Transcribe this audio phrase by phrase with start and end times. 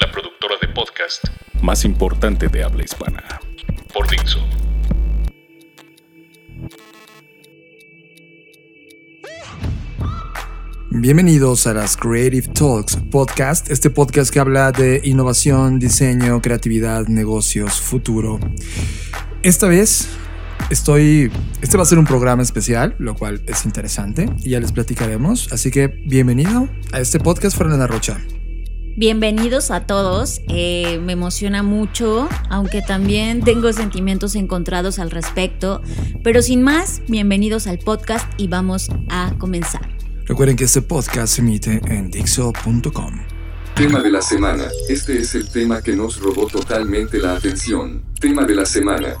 [0.00, 1.22] La productora de podcast
[1.60, 3.22] más importante de habla hispana.
[3.92, 4.38] por Dixo.
[10.90, 17.78] Bienvenidos a las Creative Talks podcast, este podcast que habla de innovación, diseño, creatividad, negocios,
[17.78, 18.40] futuro.
[19.42, 20.08] Esta vez
[20.70, 24.72] estoy, este va a ser un programa especial, lo cual es interesante y ya les
[24.72, 25.52] platicaremos.
[25.52, 28.18] Así que bienvenido a este podcast, Fernanda Rocha.
[28.96, 35.80] Bienvenidos a todos, eh, me emociona mucho, aunque también tengo sentimientos encontrados al respecto,
[36.24, 39.88] pero sin más, bienvenidos al podcast y vamos a comenzar.
[40.26, 43.20] Recuerden que este podcast se emite en Dixo.com.
[43.74, 44.64] Tema de la semana.
[44.88, 48.04] Este es el tema que nos robó totalmente la atención.
[48.20, 49.14] Tema de la semana.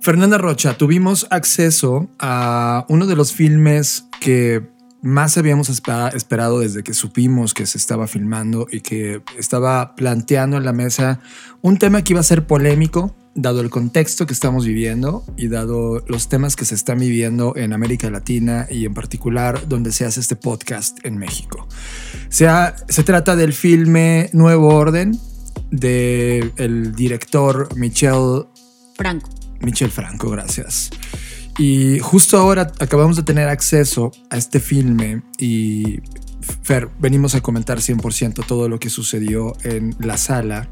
[0.00, 4.73] Fernanda Rocha, tuvimos acceso a uno de los filmes que
[5.04, 10.56] más habíamos espera- esperado desde que supimos que se estaba filmando y que estaba planteando
[10.56, 11.20] en la mesa
[11.60, 16.02] un tema que iba a ser polémico, dado el contexto que estamos viviendo y dado
[16.08, 20.20] los temas que se están viviendo en América Latina y en particular donde se hace
[20.20, 21.68] este podcast en México.
[22.30, 25.18] Sea, se trata del filme Nuevo Orden
[25.70, 28.46] del director Michel
[28.96, 29.28] Franco.
[29.60, 30.90] Michel Franco, gracias.
[31.58, 36.00] Y justo ahora acabamos de tener acceso a este filme y
[36.62, 40.68] Fer, venimos a comentar 100% todo lo que sucedió en la sala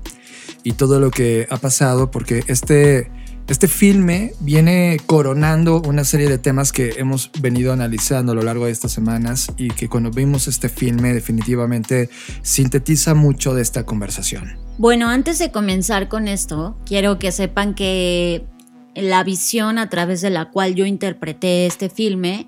[0.64, 3.10] y todo lo que ha pasado porque este,
[3.48, 8.66] este filme viene coronando una serie de temas que hemos venido analizando a lo largo
[8.66, 12.10] de estas semanas y que cuando vimos este filme definitivamente
[12.42, 14.56] sintetiza mucho de esta conversación.
[14.78, 18.46] Bueno, antes de comenzar con esto, quiero que sepan que
[18.94, 22.46] la visión a través de la cual yo interpreté este filme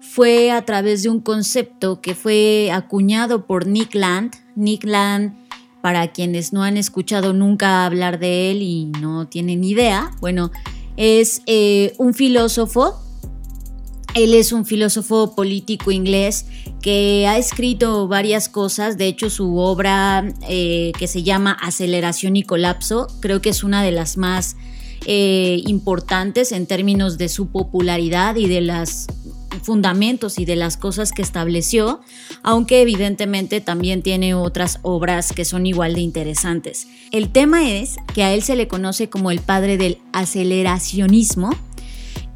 [0.00, 4.32] fue a través de un concepto que fue acuñado por Nick Land.
[4.54, 5.34] Nick Land,
[5.80, 10.50] para quienes no han escuchado nunca hablar de él y no tienen idea, bueno,
[10.96, 13.00] es eh, un filósofo.
[14.14, 16.46] Él es un filósofo político inglés
[16.80, 18.96] que ha escrito varias cosas.
[18.98, 23.82] De hecho, su obra eh, que se llama Aceleración y Colapso, creo que es una
[23.82, 24.56] de las más
[25.10, 29.06] eh, importantes en términos de su popularidad y de los
[29.62, 32.02] fundamentos y de las cosas que estableció,
[32.42, 36.88] aunque evidentemente también tiene otras obras que son igual de interesantes.
[37.10, 41.52] El tema es que a él se le conoce como el padre del aceleracionismo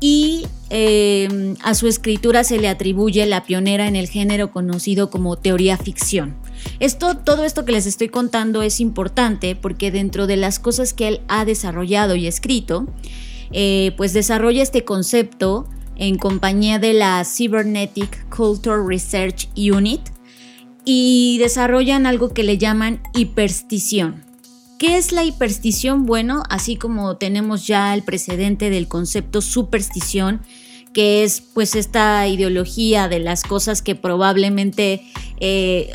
[0.00, 5.36] y eh, a su escritura se le atribuye la pionera en el género conocido como
[5.36, 6.36] teoría ficción.
[6.80, 11.08] Esto, todo esto que les estoy contando es importante porque dentro de las cosas que
[11.08, 12.86] él ha desarrollado y escrito,
[13.52, 20.00] eh, pues desarrolla este concepto en compañía de la Cybernetic Culture Research Unit
[20.84, 24.24] y desarrollan algo que le llaman hiperstición.
[24.78, 26.06] ¿Qué es la hiperstición?
[26.06, 30.40] Bueno, así como tenemos ya el precedente del concepto superstición,
[30.92, 35.02] que es pues esta ideología de las cosas que probablemente
[35.44, 35.90] eh,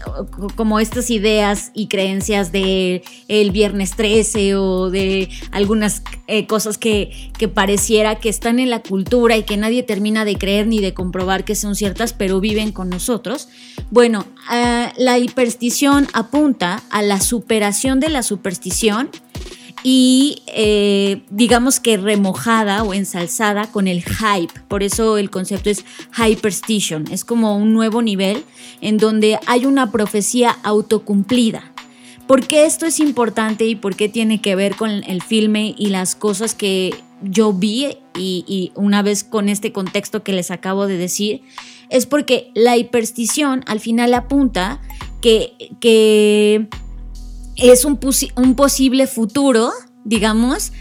[0.55, 7.31] como estas ideas y creencias de el viernes 13 o de algunas eh, cosas que,
[7.37, 10.93] que, pareciera que están en la cultura y que nadie termina de creer ni de
[10.93, 13.47] comprobar que son ciertas, pero viven con nosotros.
[13.89, 19.09] Bueno, uh, la hiperstición apunta a la superación de la superstición
[19.83, 24.53] y eh, digamos que remojada o ensalzada con el hype.
[24.67, 25.85] Por eso el concepto es
[26.17, 27.05] hyperstition.
[27.11, 28.43] Es como un nuevo nivel
[28.81, 31.71] en donde hay una profecía autocumplida.
[32.27, 35.87] ¿Por qué esto es importante y por qué tiene que ver con el filme y
[35.87, 40.97] las cosas que yo vi y, una vez con este contexto que les acabo de
[40.97, 41.41] decir?
[41.89, 44.81] Es porque la hiperstición al final apunta
[45.21, 46.67] que, que
[47.57, 47.99] es un,
[48.35, 49.71] un, posible futuro,
[50.05, 50.71] digamos,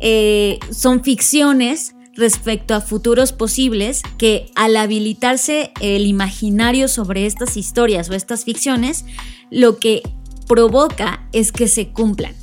[0.00, 8.10] eh, son ficciones respecto a futuros posibles que al habilitarse el imaginario sobre estas historias
[8.10, 9.04] o estas ficciones,
[9.50, 10.02] lo que
[10.46, 12.34] provoca es que se cumplan.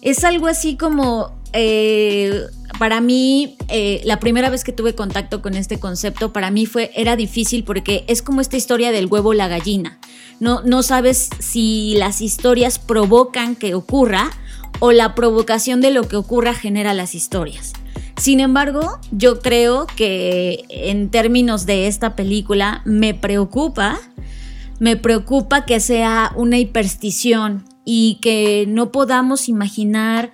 [0.00, 2.42] Es algo así como, eh,
[2.78, 6.90] para mí, eh, la primera vez que tuve contacto con este concepto, para mí fue,
[6.96, 10.00] era difícil porque es como esta historia del huevo la gallina.
[10.40, 14.30] No, no sabes si las historias provocan que ocurra
[14.80, 17.72] o la provocación de lo que ocurra genera las historias.
[18.16, 23.98] Sin embargo, yo creo que en términos de esta película me preocupa,
[24.78, 30.32] me preocupa que sea una hiperstición y que no podamos imaginar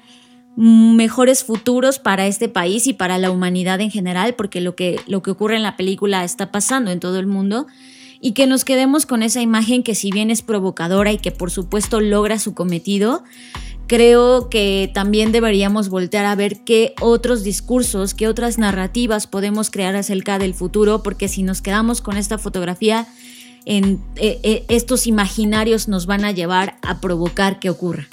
[0.56, 5.22] mejores futuros para este país y para la humanidad en general, porque lo que, lo
[5.22, 7.66] que ocurre en la película está pasando en todo el mundo,
[8.20, 11.50] y que nos quedemos con esa imagen que si bien es provocadora y que por
[11.50, 13.22] supuesto logra su cometido,
[13.86, 19.96] creo que también deberíamos voltear a ver qué otros discursos, qué otras narrativas podemos crear
[19.96, 23.06] acerca del futuro, porque si nos quedamos con esta fotografía,
[23.66, 28.08] eh, eh, estos imaginarios nos van a llevar a provocar que ocurra.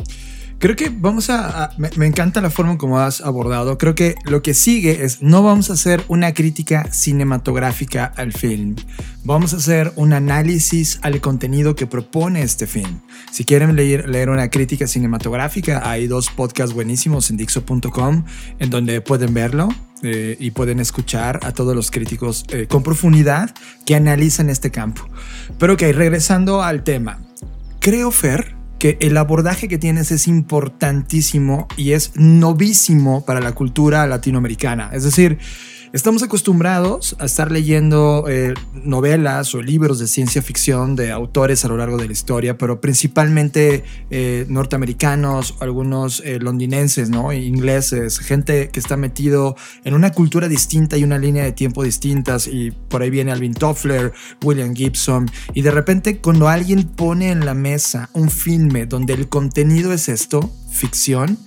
[0.65, 3.77] Creo que vamos a, me, me, encanta la forma como has abordado.
[3.77, 8.75] Creo que lo que sigue es no vamos a hacer una crítica cinematográfica al film.
[9.23, 13.01] Vamos a hacer un análisis al contenido que propone este film.
[13.31, 18.25] Si quieren leer, leer una crítica cinematográfica, hay dos podcasts buenísimos en Dixo.com
[18.57, 19.69] en donde pueden verlo.
[20.01, 23.53] Eh, y pueden escuchar a todos los críticos eh, con profundidad
[23.85, 25.07] que analizan este campo.
[25.59, 27.21] Pero ok, regresando al tema.
[27.79, 34.05] Creo, Fer, que el abordaje que tienes es importantísimo y es novísimo para la cultura
[34.07, 34.89] latinoamericana.
[34.93, 35.37] Es decir,
[35.93, 41.67] Estamos acostumbrados a estar leyendo eh, novelas o libros de ciencia ficción de autores a
[41.67, 47.31] lo largo de la historia, pero principalmente eh, norteamericanos, algunos eh, londinenses, ¿no?
[47.31, 52.47] ingleses, gente que está metido en una cultura distinta y una línea de tiempo distintas.
[52.47, 54.11] Y por ahí viene Alvin Toffler,
[54.43, 55.29] William Gibson.
[55.53, 60.09] Y de repente, cuando alguien pone en la mesa un filme donde el contenido es
[60.09, 61.37] esto, ficción,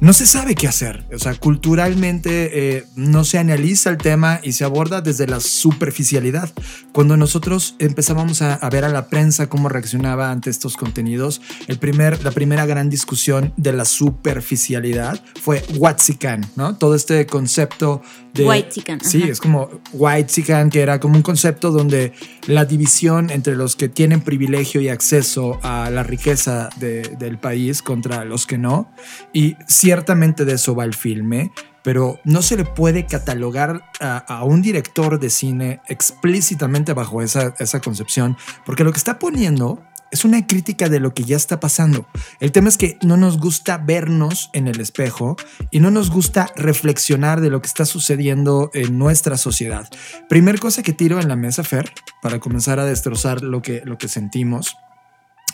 [0.00, 1.04] no se sabe qué hacer.
[1.14, 6.50] O sea, culturalmente eh, no se analiza el tema y se aborda desde la superficialidad.
[6.92, 12.22] Cuando nosotros empezábamos a, ver a la prensa cómo reaccionaba ante estos contenidos, el primer,
[12.22, 16.76] la primera gran discusión de la superficialidad fue Watsican, ¿no?
[16.76, 18.02] Todo este concepto
[18.34, 18.46] de...
[18.46, 19.00] White chican.
[19.00, 22.12] Sí, es como White chican, que era como un concepto donde
[22.46, 28.24] la división entre los que tienen privilegio y acceso a la riqueza del país contra
[28.24, 28.90] los que no.
[29.32, 34.62] Y ciertamente de eso va el filme, pero no se le puede catalogar a, un
[34.62, 40.46] director de cine explícitamente bajo esa, esa concepción, porque lo que está poniendo es una
[40.46, 42.06] crítica de lo que ya está pasando.
[42.40, 45.36] El tema es que no nos gusta vernos en el espejo
[45.70, 49.88] y no nos gusta reflexionar de lo que está sucediendo en nuestra sociedad.
[50.28, 51.92] Primer cosa que tiro en la mesa, Fer,
[52.22, 54.76] para comenzar a destrozar lo que, lo que sentimos,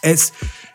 [0.03, 0.33] es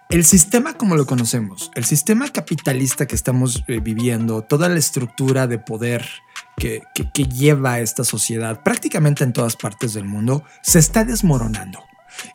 [0.09, 5.47] el sistema como lo conocemos, el sistema capitalista que estamos eh, viviendo, toda la estructura
[5.47, 6.07] de poder
[6.55, 11.83] que, que, lleva esta sociedad prácticamente en todas partes del mundo, se está desmoronando.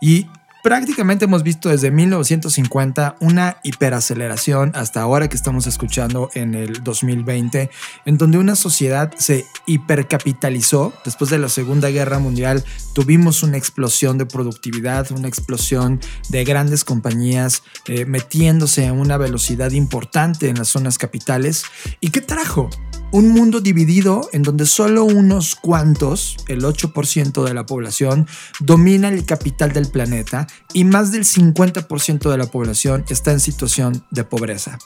[0.01, 0.29] Y
[0.63, 7.71] prácticamente hemos visto desde 1950 una hiperaceleración hasta ahora que estamos escuchando en el 2020,
[8.05, 10.93] en donde una sociedad se hipercapitalizó.
[11.05, 12.65] Después de la Segunda Guerra Mundial
[12.95, 19.73] tuvimos una explosión de productividad, una explosión de grandes compañías eh, metiéndose a una velocidad
[19.73, 21.65] importante en las zonas capitales.
[22.01, 22.71] ¿Y qué trajo?
[23.13, 28.27] Un mundo dividido en donde solo unos cuantos, el 8% de la población,
[28.59, 34.05] domina el capital del planeta y más del 50% de la población está en situación
[34.11, 34.79] de pobreza.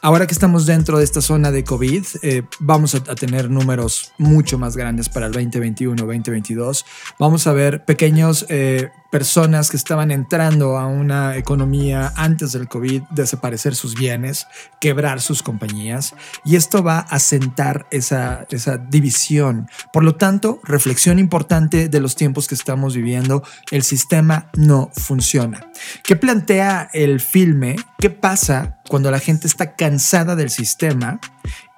[0.00, 4.58] Ahora que estamos dentro de esta zona de COVID, eh, vamos a, tener números mucho
[4.58, 6.84] más grandes para el 2021-2022.
[7.18, 13.02] Vamos a ver pequeños eh, personas que estaban entrando a una economía antes del COVID
[13.10, 14.46] desaparecer sus bienes,
[14.80, 16.14] quebrar sus compañías
[16.46, 19.68] y esto va a sentar esa, esa división.
[19.92, 25.60] Por lo tanto, reflexión importante de los tiempos que estamos viviendo, el sistema no funciona.
[26.02, 27.76] ¿Qué plantea el filme?
[27.98, 31.20] ¿Qué pasa cuando la gente está cansada del sistema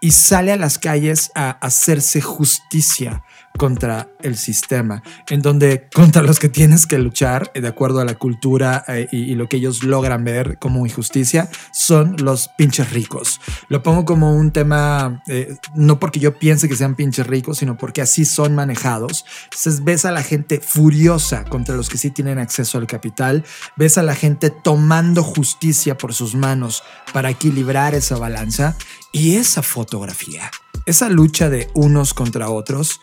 [0.00, 3.25] y sale a las calles a hacerse justicia?
[3.56, 8.16] Contra el sistema, en donde contra los que tienes que luchar, de acuerdo a la
[8.16, 13.40] cultura eh, y, lo que ellos logran ver como injusticia, son los pinches ricos.
[13.68, 17.76] Lo pongo como un tema, eh, no porque yo piense que sean pinches ricos, sino
[17.76, 19.25] porque así son manejados.
[19.44, 23.44] Entonces ves a la gente furiosa contra los que sí tienen acceso al capital,
[23.76, 26.82] ves a la gente tomando justicia por sus manos
[27.12, 28.76] para equilibrar esa balanza
[29.12, 30.50] y esa fotografía,
[30.87, 33.00] esa lucha de unos contra otros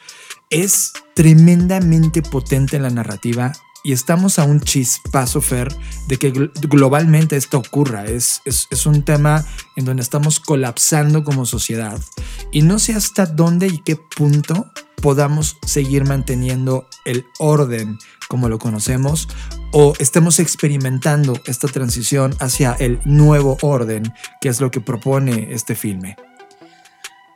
[0.52, 3.54] es tremendamente potente en la narrativa
[3.84, 5.76] y estamos a un chispazo, Fer,
[6.08, 6.32] de que
[6.70, 8.06] globalmente esto ocurra.
[8.06, 9.44] Es, es, es, un tema
[9.76, 12.00] en donde estamos colapsando como sociedad
[12.52, 14.70] y no sé hasta dónde y qué punto
[15.02, 19.28] podamos seguir manteniendo el orden como lo conocemos
[19.72, 25.76] o estemos experimentando esta transición hacia el nuevo orden, que es lo que propone este
[25.76, 26.16] filme.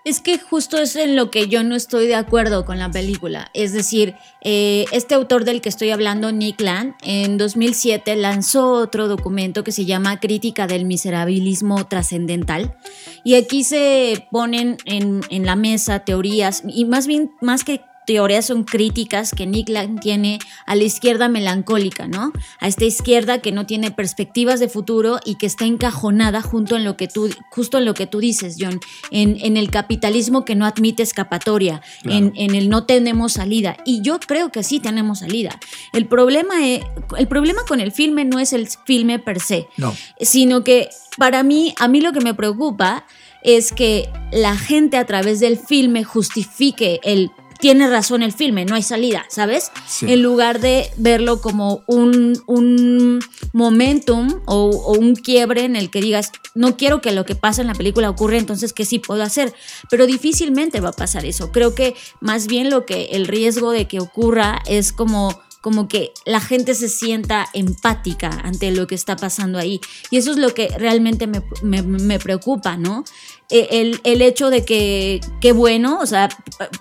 [0.05, 3.49] Es que justo es en lo que yo no estoy de acuerdo con la película.
[3.55, 9.07] Es decir, eh, este autor del que estoy hablando, Nick Land, en 2007 lanzó otro
[9.07, 12.77] documento que se llama Crítica del Miserabilismo Trascendental.
[13.23, 18.45] Y aquí se ponen en, en la mesa teorías, y más bien, más que teorías
[18.45, 22.31] son críticas que Nick Land tiene a la izquierda melancólica, ¿no?
[22.59, 26.83] A esta izquierda que no tiene perspectivas de futuro y que está encajonada junto en
[26.83, 28.79] lo que tú, justo en lo que tú dices, John,
[29.11, 33.77] en, en el capitalismo que no admite escapatoria, en, en, el no tenemos salida.
[33.85, 35.59] Y yo creo que sí tenemos salida.
[35.93, 36.81] El problema, es,
[37.17, 39.95] el problema con el filme no es el filme per se, no.
[40.19, 43.05] sino que para mí, a mí lo que me preocupa
[43.43, 48.75] es que la gente a través del filme justifique el tiene razón el filme, no
[48.75, 49.71] hay salida, ¿sabes?
[49.87, 50.11] Sí.
[50.11, 53.19] En lugar de verlo como un, un
[53.53, 57.61] momentum o, o, un quiebre en el que digas, no quiero que lo que pasa
[57.61, 59.53] en la película ocurra, entonces, ¿qué sí puedo hacer?
[59.89, 61.51] Pero difícilmente va a pasar eso.
[61.51, 66.13] Creo que más bien lo que el riesgo de que ocurra es como como que
[66.25, 69.81] la gente se sienta empática ante lo que está pasando ahí.
[70.11, 73.03] Y eso es lo que realmente me, me, me preocupa, ¿no?
[73.49, 76.29] El, el, hecho de que, qué bueno, o sea,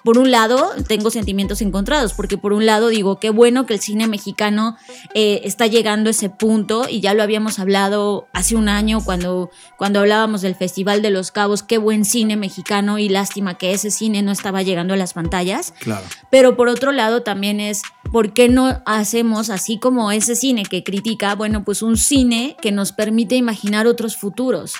[0.03, 3.81] por un lado tengo sentimientos encontrados, porque por un lado digo, qué bueno que el
[3.81, 4.77] cine mexicano
[5.15, 9.51] eh, está llegando a ese punto, y ya lo habíamos hablado hace un año cuando,
[9.77, 13.91] cuando hablábamos del Festival de los Cabos, qué buen cine mexicano, y lástima que ese
[13.91, 15.75] cine no estaba llegando a las pantallas.
[15.81, 16.07] Claro.
[16.31, 20.83] Pero por otro lado también es, ¿por qué no hacemos así como ese cine que
[20.83, 24.75] critica, bueno, pues un cine que nos permite imaginar otros futuros?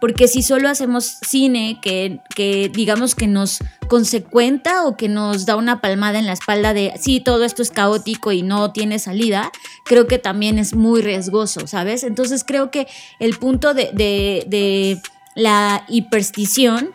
[0.00, 3.58] Porque si solo hacemos cine que, que, digamos que nos
[3.88, 7.70] consecuenta o que nos da una palmada en la espalda de sí, todo esto es
[7.70, 9.52] caótico y no tiene salida,
[9.84, 12.02] creo que también es muy riesgoso, ¿sabes?
[12.02, 12.88] Entonces creo que
[13.20, 15.00] el punto de, de, de
[15.34, 16.90] la hiperstición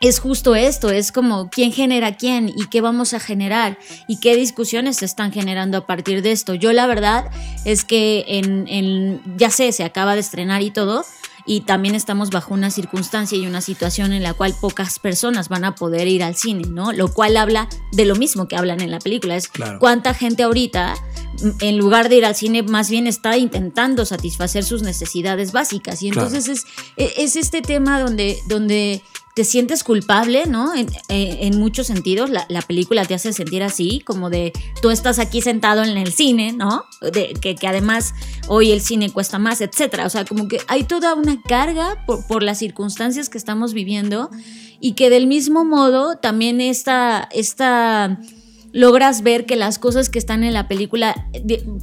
[0.00, 4.36] es justo esto, es como quién genera quién y qué vamos a generar y qué
[4.36, 6.54] discusiones se están generando a partir de esto.
[6.54, 7.30] Yo la verdad
[7.64, 11.04] es que en, en ya sé, se acaba de estrenar y todo,
[11.48, 15.64] y también estamos bajo una circunstancia y una situación en la cual pocas personas van
[15.64, 16.92] a poder ir al cine, ¿no?
[16.92, 19.78] Lo cual habla de lo mismo que hablan en la película, es Claro.
[19.80, 20.94] cuánta gente ahorita,
[21.60, 26.02] en lugar de ir al cine, más bien está intentando satisfacer sus necesidades básicas.
[26.02, 26.28] Y Claro.
[26.28, 26.64] entonces
[26.98, 29.02] es, es este tema donde, donde
[29.38, 30.72] te sientes culpable, ¿no?
[30.74, 34.52] En, muchos sentidos, la, la película te hace sentir así, como de
[34.82, 36.86] tú estás aquí sentado en el cine, ¿no?
[37.00, 38.14] De, que, que además
[38.48, 40.06] hoy el cine cuesta más, etcétera.
[40.06, 44.28] O sea, como que hay toda una carga por, por las circunstancias que estamos viviendo
[44.80, 48.18] y que del mismo modo también esta, esta
[48.72, 51.28] logras ver que las cosas que están en la película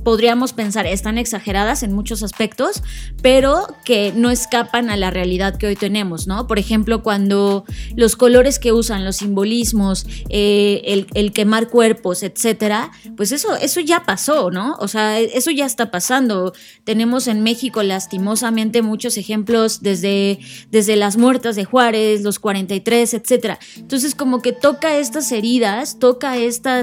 [0.04, 2.84] podríamos pensar están exageradas en muchos aspectos,
[3.22, 6.48] pero que no escapan a la realidad que hoy tenemos, ¿no?
[6.48, 7.66] Por ejemplo, cuando
[7.96, 13.80] los colores que usan, los simbolismos, eh, el, el quemar cuerpos, etcétera, pues eso, eso
[13.80, 14.76] ya pasó, ¿no?
[14.80, 16.54] O sea, eso ya está pasando.
[16.84, 20.40] Tenemos en México lastimosamente muchos ejemplos desde,
[20.72, 23.60] desde las muertas de Juárez, los 43, etcétera.
[23.78, 26.75] Entonces, como que toca estas heridas, toca estas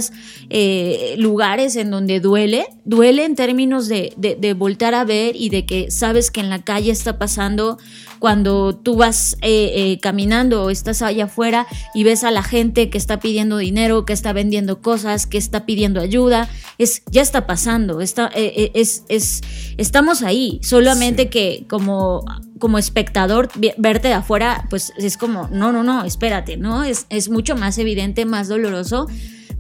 [0.51, 5.49] eh, lugares en donde duele, duele en términos de, de, de voltar a ver y
[5.51, 7.79] de que sabes que en la calle está pasando
[8.23, 12.89] cuando tú vas eh, eh, caminando o estás allá afuera y ves a la gente
[12.89, 17.49] que está pidiendo dinero, que está vendiendo cosas, que está pidiendo ayuda, es ya está
[17.49, 19.41] pasando, está, eh, eh, es, es,
[19.77, 21.29] estamos ahí, solamente Sí.
[21.31, 22.25] que como
[22.61, 26.85] como espectador verte de afuera, pues es como, no, no, no, espérate, ¿no?
[26.85, 29.09] Es, es mucho más evidente, más doloroso.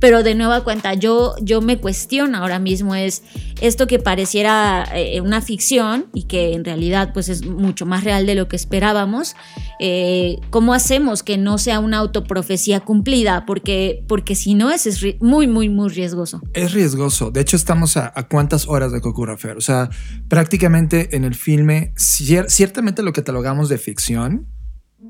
[0.02, 3.22] Pero de nueva cuenta, yo, yo me cuestiono ahora mismo es
[3.60, 8.26] esto que pareciera eh, una ficción y que en realidad pues es mucho más real
[8.26, 9.36] de lo que esperábamos.
[9.78, 13.46] eh, ¿Cómo hacemos que no sea una autoprofecía cumplida?
[13.46, 16.40] Porque, porque si no es, es muy, muy, muy riesgoso.
[16.52, 17.30] Es riesgoso.
[17.30, 19.36] De hecho, estamos a, cuántas horas de que ocurra.
[19.56, 19.88] O sea,
[20.28, 24.48] prácticamente en el filme, cier- ciertamente lo catalogamos de ficción,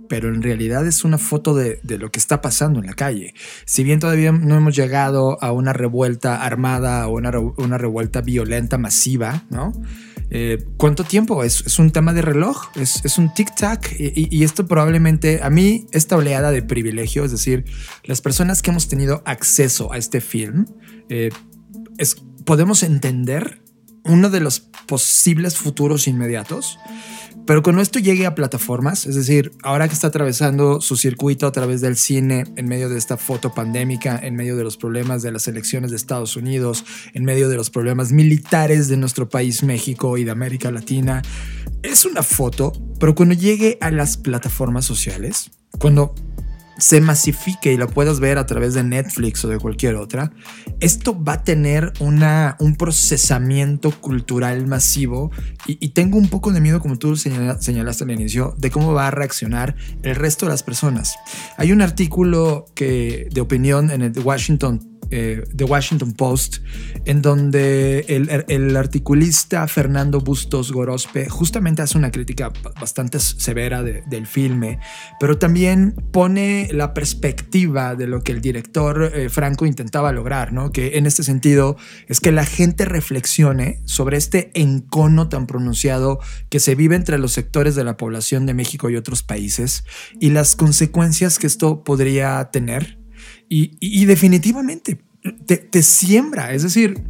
[0.09, 3.35] pero en realidad es una foto de, de lo que está pasando en la calle.
[3.65, 8.79] Si bien todavía no hemos llegado a una revuelta armada o una, una revuelta violenta
[8.79, 9.73] masiva, ¿no?
[10.35, 11.45] Eh, ¿Cuánto tiempo?
[11.45, 15.41] Es, es un tema de reloj, es, es un tic-tac y, y- y esto probablemente
[15.43, 17.65] a mí, esta oleada de privilegio, es decir,
[18.05, 20.67] las personas que hemos tenido acceso a este film,
[21.11, 21.29] eh,
[21.99, 22.17] es,
[22.47, 23.61] podemos entender
[24.05, 26.79] uno de los posibles futuros inmediatos,
[27.45, 31.53] Pero cuando esto llegue a plataformas, es decir, ahora que está atravesando su circuito a
[31.53, 35.33] través del cine, en medio de esta foto pandémica, en medio de los problemas de
[35.33, 36.85] las elecciones de Estados Unidos,
[37.15, 41.23] en medio de los problemas militares de nuestro país México y de América Latina,
[41.83, 46.15] es una foto, pero cuando llegue a las plataformas sociales, cuando
[46.79, 50.33] se masifique y la puedas ver a través de Netflix o de cualquier otra,
[50.81, 55.31] esto va a tener una, un procesamiento cultural masivo
[55.67, 59.09] y, tengo un poco de miedo, como tú señala, señalaste al inicio, de cómo va
[59.09, 61.17] a reaccionar el resto de las personas.
[61.59, 66.59] Hay un artículo que, de opinión en el Washington eh, The Washington Post,
[67.05, 72.51] en donde el, articulista Fernando Bustos Gorospe justamente hace una crítica
[72.81, 74.79] bastante severa de, del filme,
[75.21, 80.73] pero también pone la perspectiva de lo que el director eh, Franco intentaba lograr, ¿no?
[80.73, 81.77] que en este sentido
[82.09, 87.33] es que la gente reflexione sobre este encono tan pronunciado que se vive entre los
[87.33, 89.85] sectores de la población de México y otros países
[90.21, 93.02] y las consecuencias que esto podría tener
[93.55, 94.99] y, definitivamente
[95.47, 97.03] te, siembra, es decir...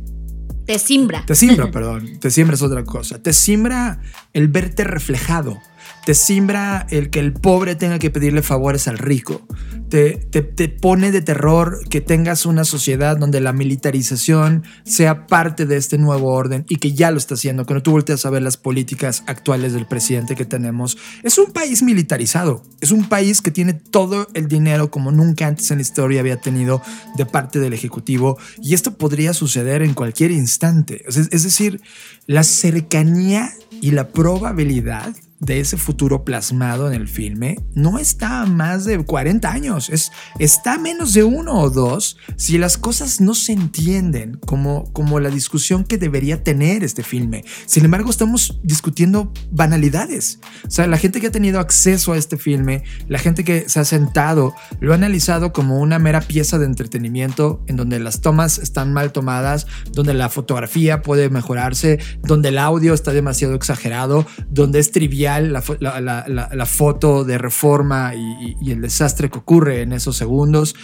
[0.66, 1.24] Te siembra.
[1.24, 2.18] Te siembra, perdón.
[2.18, 3.22] Te siembra es otra cosa.
[3.22, 4.00] Te siembra
[4.32, 5.60] el verte reflejado
[6.04, 9.46] te simbra el que el pobre tenga que pedirle favores al rico,
[9.88, 15.76] te, te, pone de terror que tengas una sociedad donde la militarización sea parte de
[15.76, 17.66] este nuevo orden y que ya lo está haciendo.
[17.66, 21.82] Cuando tú volteas a ver las políticas actuales del presidente que tenemos, es un país
[21.82, 26.20] militarizado, es un país que tiene todo el dinero como nunca antes en la historia
[26.20, 26.80] había tenido
[27.16, 31.04] de parte del Ejecutivo y esto podría suceder en cualquier instante.
[31.06, 31.82] Es, es decir,
[32.26, 38.46] la cercanía y la probabilidad de ese futuro plasmado en el filme no está a
[38.46, 43.20] más de 40 años, es, está a menos de uno o dos si las cosas
[43.20, 47.44] no se entienden como, como la discusión que debería tener este filme.
[47.66, 50.38] Sin embargo, estamos discutiendo banalidades.
[50.66, 53.80] O sea, la gente que ha tenido acceso a este filme, la gente que se
[53.80, 58.58] ha sentado, lo ha analizado como una mera pieza de entretenimiento en donde las tomas
[58.58, 64.78] están mal tomadas, donde la fotografía puede mejorarse, donde el audio está demasiado exagerado, donde
[64.78, 70.74] es trivial la, foto de reforma y, el desastre que ocurre en esos segundos,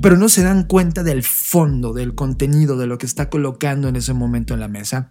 [0.00, 3.96] pero no se dan cuenta del fondo, del contenido, de lo que está colocando en
[3.96, 5.08] ese momento en la mesa.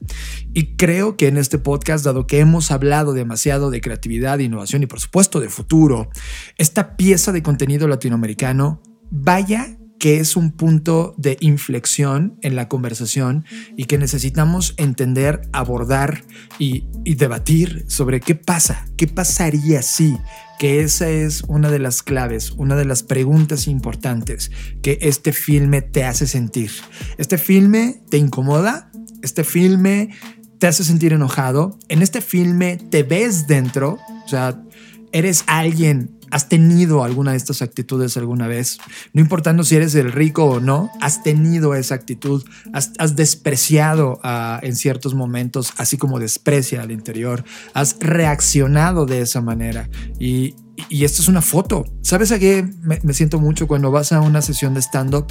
[0.54, 4.88] Y creo que en este podcast, dado que hemos hablado demasiado de creatividad, innovación y
[4.88, 6.10] por supuesto de futuro,
[6.58, 13.46] esta pieza de contenido latinoamericano, vaya que es un punto de inflexión en la conversación
[13.78, 16.24] y que necesitamos entender, abordar
[16.58, 20.18] y, debatir sobre qué pasa, qué pasaría si,
[20.58, 24.50] que esa es una de las claves, una de las preguntas importantes
[24.82, 26.72] que este filme te hace sentir.
[27.20, 30.10] Este filme te incomoda, este filme
[30.58, 34.64] te hace sentir enojado, en este filme te ves dentro, o sea,
[35.12, 38.80] eres alguien ¿Has tenido alguna de estas actitudes alguna vez?
[39.14, 44.60] No importando si eres el rico o no, has tenido esa actitud, has, despreciado ah,
[44.64, 49.90] en ciertos momentos, así como desprecia al interior, has reaccionado de esa manera.
[50.20, 50.56] Y,
[50.90, 51.86] esto es una foto.
[52.02, 55.28] ¿Sabes a qué me, siento mucho cuando vas a una sesión de stand-up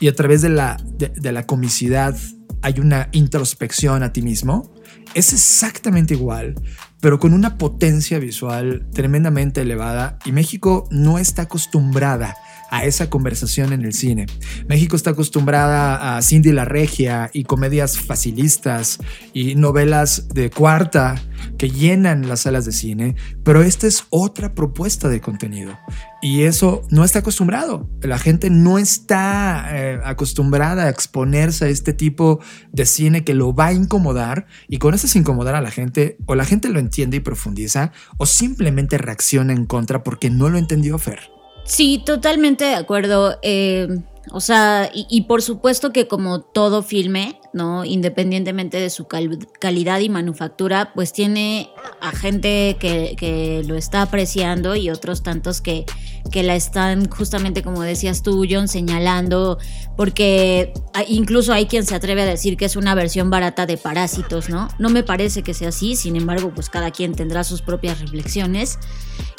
[0.00, 2.16] y a través de la, de la comicidad
[2.62, 4.72] hay una introspección a ti mismo?
[5.14, 6.54] Es exactamente igual
[7.00, 12.36] pero con una potencia visual tremendamente elevada y México no está acostumbrada
[12.70, 14.26] a esa conversación en el cine.
[14.68, 18.98] México está acostumbrada a Cindy la Regia y comedias facilistas
[19.32, 21.20] y novelas de cuarta
[21.58, 25.76] que llenan las salas de cine, pero esta es otra propuesta de contenido
[26.22, 27.88] y eso no está acostumbrado.
[28.02, 32.40] La gente no está eh, acostumbrada a exponerse a este tipo
[32.72, 36.18] de cine que lo va a incomodar y con eso es incomodar a la gente
[36.26, 40.58] o la gente lo entiende y profundiza o simplemente reacciona en contra porque no lo
[40.58, 41.39] entendió Fer.
[41.64, 43.38] Sí, totalmente de acuerdo.
[43.42, 43.88] Eh,
[44.32, 47.84] o sea, y, por supuesto que como todo filme, ¿no?
[47.84, 54.90] Independientemente de su calidad y manufactura, pues tiene a gente que, lo está apreciando y
[54.90, 55.84] otros tantos que,
[56.30, 59.58] que la están justamente, como decías tú, John, señalando,
[59.96, 60.72] porque
[61.08, 64.68] incluso hay quien se atreve a decir que es una versión barata de Parásitos, ¿no?
[64.78, 68.78] No me parece que sea así, sin embargo, pues cada quien tendrá sus propias reflexiones.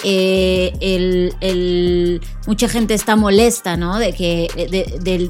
[0.04, 4.00] Eh, el, mucha gente está molesta, ¿no?
[4.00, 4.48] De que,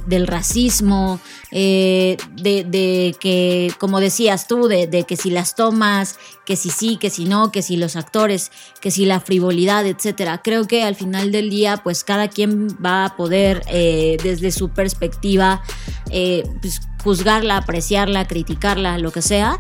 [0.08, 1.20] del, racismo,
[1.52, 7.10] eh, de, que, como decías tú, de, que si las tomas, que si sí, que
[7.10, 10.42] si no, que si los actores, que si la frivolidad, etcétera.
[10.44, 14.70] Creo que al final del día, pues cada quien va a poder, eh, desde su
[14.70, 15.62] perspectiva,
[16.10, 19.60] pues, juzgarla, apreciarla, criticarla, lo que sea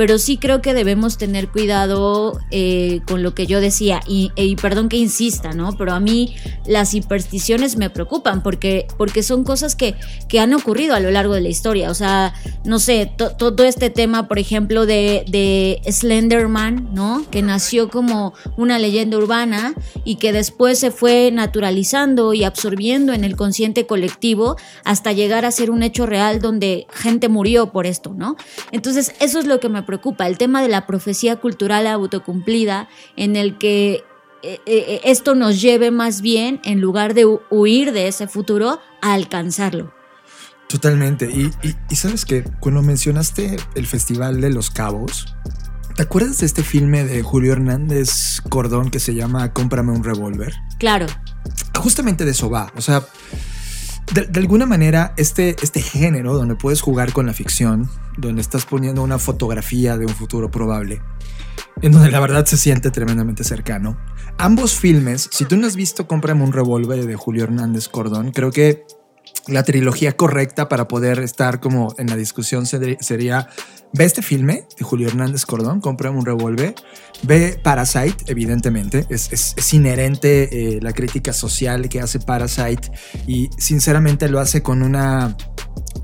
[0.00, 4.56] pero sí creo que debemos tener cuidado eh, con lo que yo decía, y, y,
[4.56, 5.76] perdón que insista, ¿no?
[5.76, 6.36] Pero a mí
[6.66, 9.94] las supersticiones me preocupan porque, porque son cosas que,
[10.26, 12.32] que han ocurrido a lo largo de la historia, o sea,
[12.64, 17.26] no sé, todo este tema, por ejemplo, de, de Slenderman, ¿no?
[17.30, 19.74] Que nació como una leyenda urbana
[20.06, 25.50] y que después se fue naturalizando y absorbiendo en el consciente colectivo hasta llegar a
[25.50, 28.36] ser un hecho real donde gente murió por esto, ¿no?
[28.72, 29.89] Entonces, eso es lo que me preocupa,
[30.28, 34.04] el tema de la profecía cultural autocumplida en el que
[34.42, 39.14] eh, eh, esto nos lleve más bien, en lugar de huir de ese futuro, a
[39.14, 39.92] alcanzarlo.
[40.68, 41.28] Totalmente.
[41.30, 41.50] Y,
[41.90, 45.34] y, sabes que cuando mencionaste el Festival de los Cabos,
[45.96, 50.54] ¿te acuerdas de este filme de Julio Hernández Cordón que se llama Cómprame un revólver?
[50.78, 51.06] Claro.
[51.76, 52.72] Justamente de eso va.
[52.76, 53.04] O sea,
[54.14, 59.02] de, alguna manera, este, este género donde puedes jugar con la ficción, donde estás poniendo
[59.02, 61.00] una fotografía de un futuro probable,
[61.82, 63.98] en donde la verdad se siente tremendamente cercano.
[64.38, 68.50] Ambos filmes, si tú no has visto Cómprame un revólver de Julio Hernández Cordón, creo
[68.50, 68.84] que
[69.48, 73.48] la trilogía correcta para poder estar como en la discusión sería
[73.92, 76.74] ve este filme de Julio Hernández Cordón, compra un revólver,
[77.22, 82.90] ve Parasite, evidentemente, es, es, inherente eh, la crítica social que hace Parasite
[83.26, 85.36] y sinceramente lo hace con una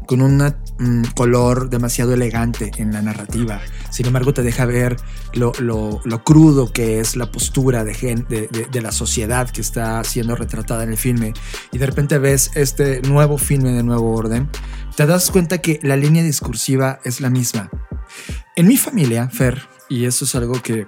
[0.06, 0.38] con un
[0.78, 3.60] mm, color demasiado elegante en la narrativa.
[3.90, 4.96] Sin embargo, te deja ver
[5.34, 5.52] lo,
[6.24, 10.96] crudo que es la postura de, de, la sociedad que está siendo retratada en el
[10.96, 11.34] filme.
[11.72, 14.48] Y de repente ves este nuevo filme de nuevo orden,
[14.96, 17.70] te das cuenta que la línea discursiva es la misma.
[18.54, 20.86] En mi familia, Fer, y eso es algo que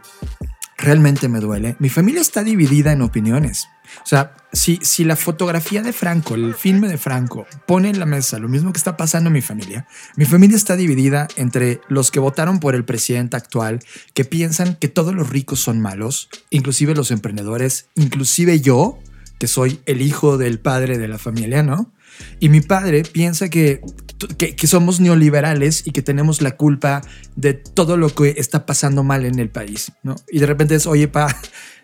[0.77, 3.69] realmente me duele, mi familia está dividida en opiniones.
[4.03, 8.07] O sea, si, si la fotografía de Franco, el filme de Franco, pone en la
[8.07, 12.11] mesa lo mismo que está pasando en mi familia, mi familia está dividida entre los
[12.11, 13.81] que votaron por el presidente actual,
[14.15, 18.99] que piensan que todos los ricos son malos, inclusive los emprendedores, inclusive yo,
[19.39, 21.93] que soy el hijo del padre de la familia, ¿no?
[22.41, 23.81] Y mi padre piensa que,
[24.37, 27.03] que, somos neoliberales y que tenemos la culpa
[27.37, 30.17] de todo lo que está pasando mal en el país, ¿no?
[30.29, 31.29] Y de repente es, oye, pa,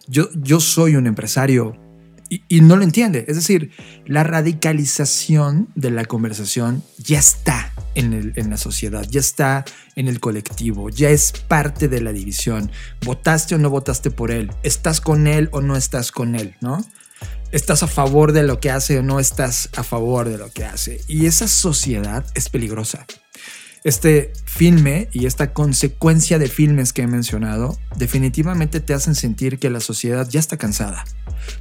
[0.09, 1.77] yo, yo soy un empresario,
[2.29, 3.25] y, no lo entiende.
[3.29, 3.71] Es decir,
[4.07, 9.65] la radicalización de la conversación ya está en, en, la sociedad, ya está
[9.97, 12.71] en el colectivo, ya es parte de la división.
[13.05, 14.51] ¿Votaste o no votaste por él?
[14.63, 16.57] ¿Estás con él o no estás con él?
[16.61, 16.85] ¿No?
[17.53, 20.65] ¿Estás a favor de lo que hace o no estás a favor de lo que
[20.65, 21.01] hace?
[21.07, 23.07] Y esa sociedad es peligrosa
[23.85, 29.69] este filme y esta consecuencia de filmes que he mencionado definitivamente te hacen sentir que
[29.69, 31.05] la sociedad ya está cansada,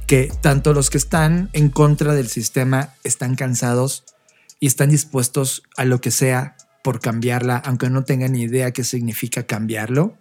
[0.06, 4.04] que tanto los que están en contra del sistema están cansados
[4.58, 8.84] y están dispuestos a lo que sea por cambiarla, aunque no tengan ni idea qué
[8.84, 10.16] significa cambiarlo,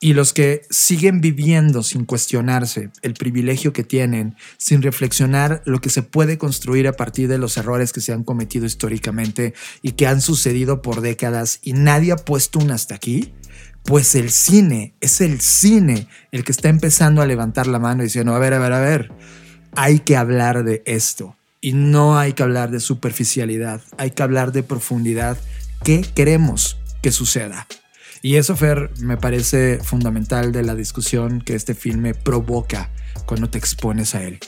[0.00, 5.90] y los que siguen viviendo sin cuestionarse el privilegio que tienen, sin reflexionar lo que
[5.90, 10.06] se puede construir a partir de los errores que se han cometido históricamente y que
[10.06, 13.32] han sucedido por décadas y nadie ha puesto un hasta aquí,
[13.84, 18.06] pues el cine, es el cine el que está empezando a levantar la mano y
[18.06, 19.12] diciendo, a ver, a ver, a ver,
[19.76, 21.36] hay que hablar de esto.
[21.60, 25.38] Y no hay que hablar de superficialidad, hay que hablar de profundidad.
[25.82, 27.66] ¿Qué queremos que suceda?
[28.26, 32.90] Y eso, Fer, me parece fundamental de la discusión que este filme provoca
[33.24, 34.40] cuando te expones a él.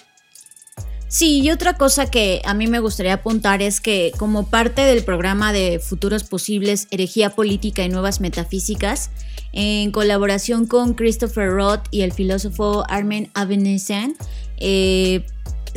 [1.07, 5.05] Sí, y otra cosa que a mí me gustaría apuntar es que como parte del
[5.05, 9.13] programa de Futuros Posibles, Herejía Política y Nuevas Metafísicas,
[9.53, 14.17] en colaboración con Christopher Roth y el filósofo Armen Avenesian,
[14.57, 15.25] eh,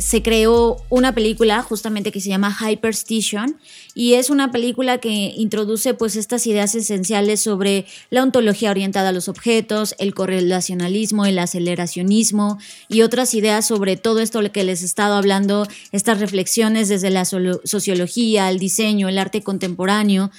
[0.02, 3.56] se creó una película justamente que se llama Hyperstation
[3.94, 9.12] y es una película que introduce pues estas ideas esenciales sobre la ontología orientada a
[9.12, 14.86] los objetos, el correlacionalismo, el aceleracionismo y otras ideas sobre todo esto que les he
[14.86, 20.30] estado hablando, estas reflexiones desde la sociología, el diseño, el arte contemporáneo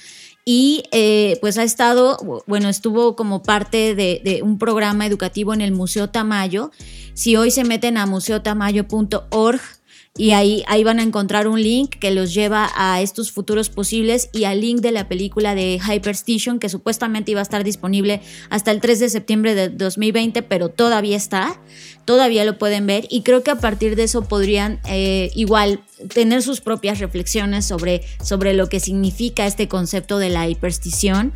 [0.44, 5.62] y eh, pues ha estado, bueno, estuvo como parte de, de, un programa educativo en
[5.62, 6.70] el Museo Tamayo.
[7.14, 9.60] Si hoy se meten a museotamayo.org,
[10.16, 14.30] y ahí, ahí van a encontrar un link que los lleva a estos futuros posibles
[14.32, 18.70] y al link de la película de Hyperstation que supuestamente iba a estar disponible hasta
[18.70, 21.60] el 3 de septiembre de 2020, pero todavía está,
[22.04, 25.80] todavía lo pueden ver y creo que a partir de eso podrían eh, igual
[26.12, 31.32] tener sus propias reflexiones sobre, sobre lo que significa este concepto de la hiperstición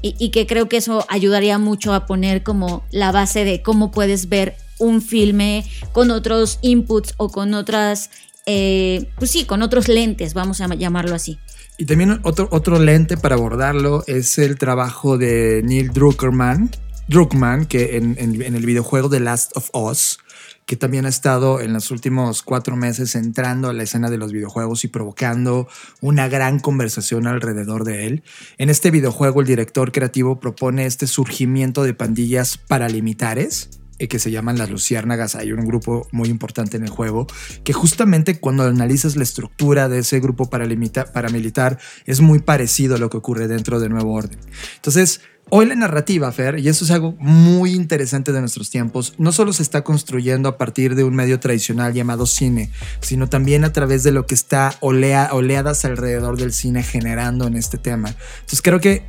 [0.00, 3.90] y, y que creo que eso ayudaría mucho a poner como la base de cómo
[3.90, 8.10] puedes ver un filme con otros inputs o con otras,
[8.46, 11.38] eh, pues sí, con otros lentes, vamos a llamarlo así.
[11.78, 16.70] Y también otro, otro lente para abordarlo es el trabajo de Neil Druckerman,
[17.08, 20.18] Druckmann, que en, el videojuego The Last of Us,
[20.66, 24.32] que también ha estado en los últimos cuatro meses entrando a la escena de los
[24.32, 25.68] videojuegos y provocando
[26.00, 28.22] una gran conversación alrededor de él.
[28.58, 34.58] En este videojuego el director creativo propone este surgimiento de pandillas paramilitares que se llaman
[34.58, 35.34] las luciérnagas.
[35.34, 37.26] Hay un grupo muy importante en el juego
[37.64, 43.10] que justamente cuando analizas la estructura de ese grupo paramilitar es muy parecido a lo
[43.10, 44.38] que ocurre dentro de Nuevo Orden.
[44.76, 49.32] Entonces, hoy la narrativa, Fer, y eso es algo muy interesante de nuestros tiempos, no
[49.32, 53.72] solo se está construyendo a partir de un medio tradicional llamado cine, sino también a
[53.72, 58.14] través de lo que está olea- oleadas alrededor del cine generando en este tema.
[58.40, 59.04] Entonces, creo que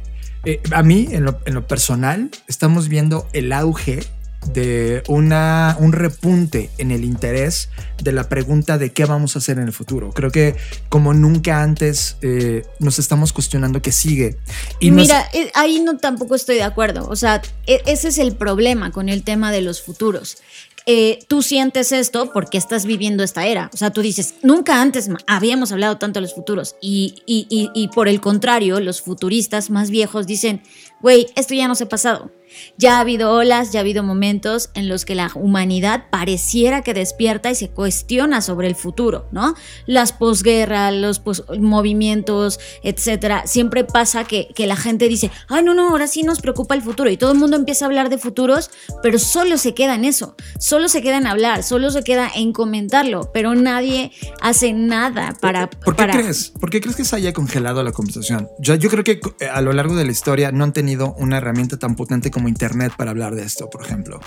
[0.45, 4.03] eh, a mí, en lo, en lo personal, estamos viendo el auge
[4.47, 7.69] de una, un repunte en el interés
[8.01, 10.11] de la pregunta de qué vamos a hacer en el futuro.
[10.11, 10.55] Creo que
[10.89, 14.37] como nunca antes eh, nos estamos cuestionando qué sigue.
[14.79, 17.07] Y Mira, eh, ahí no tampoco estoy de acuerdo.
[17.09, 20.37] O sea, e- ese es el problema con el tema de los futuros.
[20.85, 23.69] Eh, tú sientes esto porque estás viviendo esta era.
[23.73, 26.75] O sea, tú dices, nunca antes habíamos hablado tanto de los futuros.
[26.81, 30.61] Y- y- y por el contrario, los futuristas más viejos dicen,
[31.01, 32.31] güey, esto ya no se ha pasado.
[32.77, 36.93] Ya ha habido olas, ya ha habido momentos en los que la humanidad pareciera que
[36.93, 39.55] despierta y se cuestiona sobre el futuro, ¿no?
[39.85, 43.43] Las posguerras, los pos- movimientos, etcétera.
[43.45, 46.81] Siempre pasa que, que la gente dice, ay, no, no, ahora sí nos preocupa el
[46.81, 47.09] futuro.
[47.09, 50.35] Y todo el mundo empieza a hablar de futuros, pero solo se queda en eso.
[50.59, 54.11] Solo se queda en hablar, solo se queda en comentarlo, pero nadie
[54.41, 55.69] hace nada para.
[55.69, 56.49] ¿Por qué para- crees?
[56.59, 58.47] ¿Por qué crees que se haya congelado la conversación?
[58.59, 61.37] Yo, yo creo que eh, a lo largo de la historia no han tenido una
[61.37, 64.19] herramienta tan potente como Internet para hablar de esto, por ejemplo.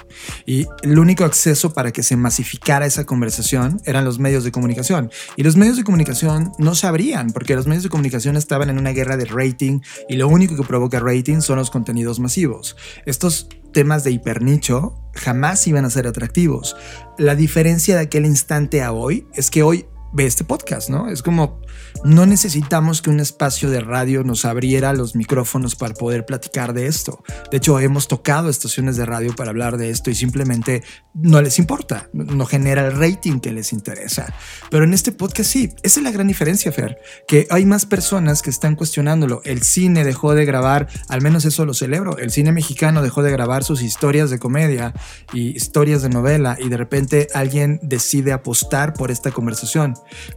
[0.44, 5.10] Y el único acceso para que se masificara esa conversación eran los medios de comunicación.
[5.36, 8.90] Y los medios de comunicación no sabrían, porque los medios de comunicación estaban en una
[8.90, 12.76] guerra de rating y lo único que provoca rating son los contenidos masivos.
[13.04, 16.76] Estos temas de hipernicho jamás iban a ser atractivos.
[17.18, 21.10] La diferencia de aquel instante a hoy es que hoy ve este podcast, ¿no?
[21.10, 21.60] Es como
[22.04, 26.86] no necesitamos que un espacio de radio nos abriera los micrófonos para poder platicar de
[26.86, 27.22] esto.
[27.50, 30.82] De hecho, hemos tocado estaciones de radio para hablar de esto y simplemente
[31.14, 34.34] no les importa, no genera el rating que les interesa.
[34.70, 38.42] Pero en este podcast sí, esa es la gran diferencia, Fer, que hay más personas
[38.42, 39.40] que están cuestionándolo.
[39.44, 43.30] El cine dejó de grabar, al menos eso lo celebro, el cine mexicano dejó de
[43.30, 44.94] grabar sus historias de comedia
[45.32, 49.94] y historias de novela y de repente alguien decide apostar por esta conversación.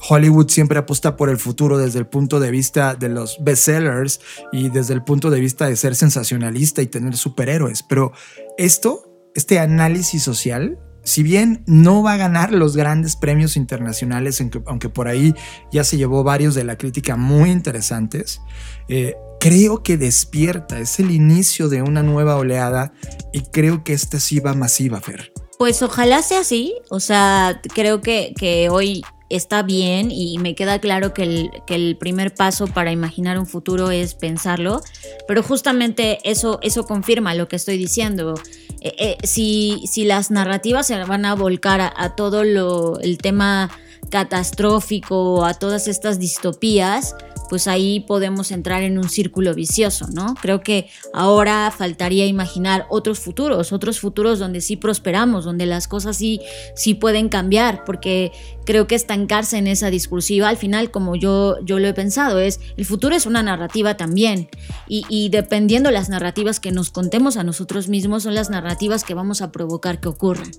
[0.08, 4.20] Hollywood siempre apuesta por el futuro desde el punto de vista de los bestsellers
[4.52, 7.84] y desde el punto de vista de ser sensacionalista y tener superhéroes.
[7.84, 8.12] Pero
[8.58, 14.90] esto, este análisis social, si bien no va a ganar los grandes premios internacionales, aunque,
[14.90, 15.34] por ahí
[15.72, 18.42] ya se llevó varios de la crítica muy interesantes,
[18.88, 22.94] eh, creo que despierta, es el inicio de una nueva oleada
[23.34, 25.32] y creo que esta sí va masiva, Fer.
[25.58, 26.74] Pues ojalá sea así.
[26.90, 31.76] O sea, creo que, que hoy está bien y me queda claro que el, que
[31.76, 34.82] el primer paso para imaginar un futuro es pensarlo,
[35.28, 38.36] pero justamente eso, eso confirma lo que estoy diciendo.
[38.82, 43.18] Eh, eh, si, si las narrativas se van a volcar a, a todo lo, el
[43.18, 43.70] tema
[44.10, 47.16] catastrófico, a todas estas distopías,
[47.50, 50.36] pues ahí podemos entrar en un círculo vicioso, ¿no?
[50.36, 56.16] Creo que ahora faltaría imaginar otros futuros, otros futuros donde sí prosperamos, donde las cosas
[56.16, 56.40] sí,
[56.76, 58.32] sí pueden cambiar, porque
[58.66, 62.60] creo que estancarse en esa discursiva, al final, como yo, yo lo he pensado, es
[62.78, 64.50] el futuro es una narrativa también,
[64.88, 69.16] y, y dependiendo las narrativas que nos contemos a nosotros mismos, son las narrativas que
[69.16, 70.52] vamos a provocar que ocurran.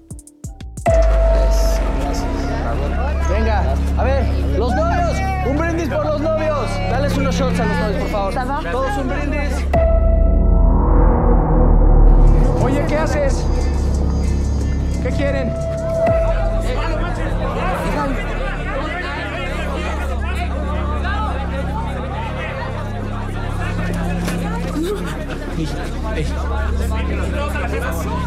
[4.01, 4.25] A ver,
[4.57, 5.13] los novios,
[5.47, 6.71] un brindis por los novios.
[6.91, 8.63] Dales unos shots a los novios, por favor.
[8.73, 9.67] Todos un brindis.
[12.65, 13.45] Oye, ¿qué haces?
[15.03, 15.53] ¿Qué quieren?
[25.59, 25.69] Ey,
[26.17, 26.27] ey.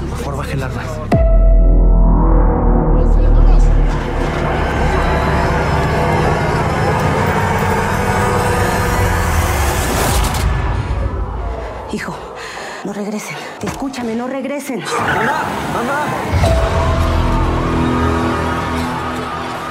[0.09, 0.83] Por favor, baje el arma.
[14.04, 14.82] Escúchame, no regresen.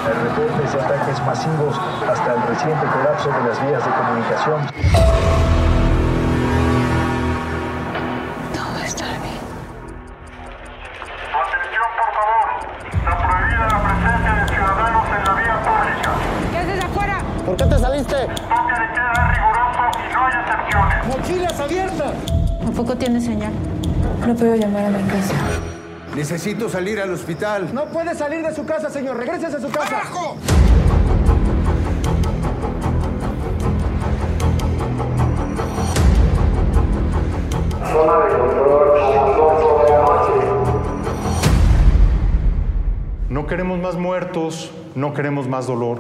[0.09, 1.79] El reporte de ataques masivos
[2.11, 5.12] hasta el reciente colapso de las vías de comunicación.
[26.23, 27.75] Necesito salir al hospital.
[27.75, 29.17] No puede salir de su casa, señor.
[29.17, 30.03] Regrese a su casa.
[30.03, 30.37] ¡Abajo!
[37.91, 40.33] Zona de control a las 11 de la noche.
[43.29, 45.99] No queremos más muertos, no queremos más dolor.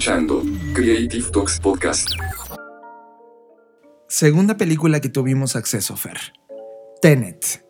[0.00, 2.08] Escuchando Creative Talks Podcast.
[4.08, 6.16] Segunda película que tuvimos acceso, Fer.
[7.02, 7.66] Tenet.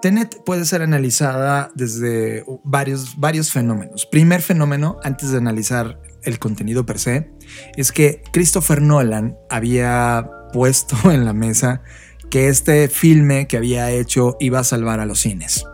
[0.00, 4.06] Tenet puede ser analizada desde varios, varios fenómenos.
[4.06, 7.32] Primer fenómeno, antes de analizar el contenido per se,
[7.76, 11.82] es que Christopher Nolan había puesto en la mesa
[12.30, 15.64] que este filme que había hecho iba a salvar a los cines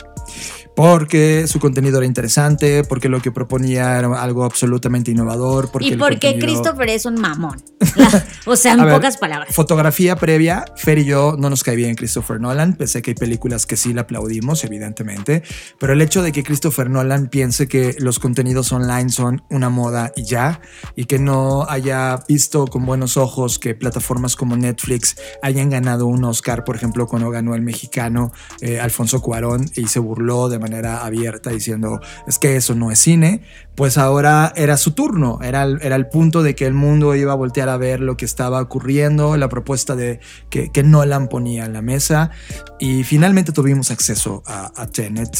[0.81, 5.69] porque su contenido era interesante, porque lo que proponía era algo absolutamente innovador.
[5.69, 7.61] Porque y porque contenido- Christopher es un mamón.
[8.47, 9.53] o sea, en ver, pocas palabras.
[9.53, 13.67] Fotografía previa, Fer y yo no nos cae bien Christopher Nolan, a que hay películas
[13.67, 15.43] que sí le aplaudimos, evidentemente,
[15.79, 20.11] pero el hecho de que Christopher Nolan piense que los contenidos online son una moda
[20.15, 20.61] y ya,
[20.95, 26.23] y que no haya visto con buenos ojos que plataformas como Netflix hayan ganado un
[26.23, 30.70] Oscar, por ejemplo, cuando ganó el mexicano eh, Alfonso Cuarón y se burló de manera
[30.73, 33.41] abierta diciendo es que eso no es cine,
[33.75, 37.31] pues ahora era su turno, era el, era el punto de que el mundo iba
[37.31, 41.65] a voltear a ver lo que estaba ocurriendo, la propuesta de que, que Nolan ponía
[41.65, 42.31] en la mesa
[42.79, 45.37] y finalmente tuvimos acceso a, a Tenet.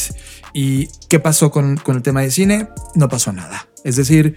[0.54, 2.70] ¿Y qué pasó con, con el tema de cine?
[2.96, 3.67] No pasó nada.
[3.84, 4.36] Es decir,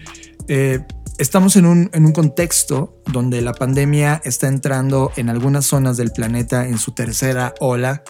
[0.48, 0.80] eh,
[1.18, 6.10] estamos en un, en un contexto donde la pandemia está entrando en algunas zonas del
[6.10, 8.02] planeta en su tercera ola.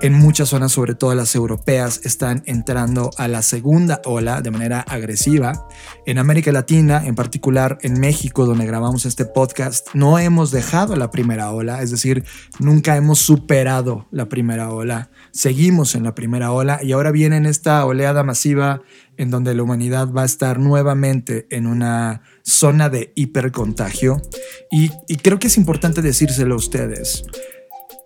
[0.00, 4.80] En muchas zonas, sobre todo las europeas, están entrando a la segunda ola de manera
[4.80, 5.66] agresiva.
[6.06, 11.10] En América Latina, en particular en México, donde grabamos este podcast, no hemos dejado la
[11.10, 12.22] primera ola, es decir,
[12.60, 15.10] nunca hemos superado la primera ola.
[15.32, 18.82] Seguimos en la primera ola y ahora viene esta oleada masiva
[19.16, 24.22] en donde la humanidad va a estar nuevamente en una zona de hipercontagio.
[24.70, 27.24] Y, creo que es importante decírselo a ustedes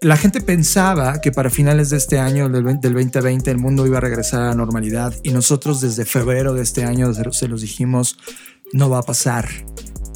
[0.03, 3.87] la gente pensaba que para finales de este año, del 20 del 2020, el mundo
[3.87, 7.61] iba a regresar a la normalidad y nosotros desde febrero de este año se los
[7.61, 8.19] dijimos,
[8.73, 9.49] no va a pasar.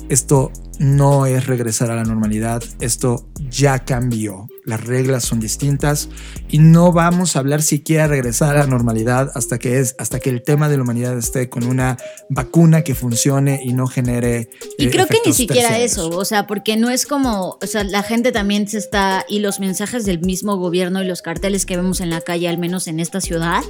[0.08, 4.48] Esto no es regresar a la normalidad, esto ya cambió.
[4.66, 6.08] Las reglas son distintas
[6.48, 10.20] y no vamos a hablar siquiera de regresar a la normalidad hasta que es hasta
[10.20, 11.96] que el tema de la humanidad esté con una
[12.28, 15.92] vacuna que funcione y no genere Y eh, creo que ni siquiera terciarios.
[15.92, 19.38] eso, o sea, porque no es como, o sea, la gente también se está, y
[19.38, 22.86] los mensajes del mismo gobierno y los carteles que vemos en la calle, al menos
[22.86, 23.62] en esta ciudad,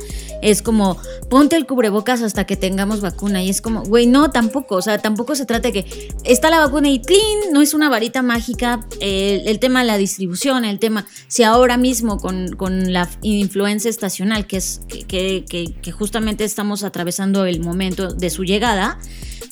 [0.43, 3.43] es como, ponte el cubrebocas hasta que tengamos vacuna.
[3.43, 6.61] Y es como, güey, no, tampoco, o sea, tampoco se trata de que está la
[6.61, 8.87] vacuna y clean, no es una varita mágica.
[9.01, 10.86] eh, el tema de la distribución, el tema,
[11.29, 17.44] si ahora mismo con, con la influencia estacional, que es que, que- justamente estamos atravesando
[17.46, 18.99] el momento de su llegada,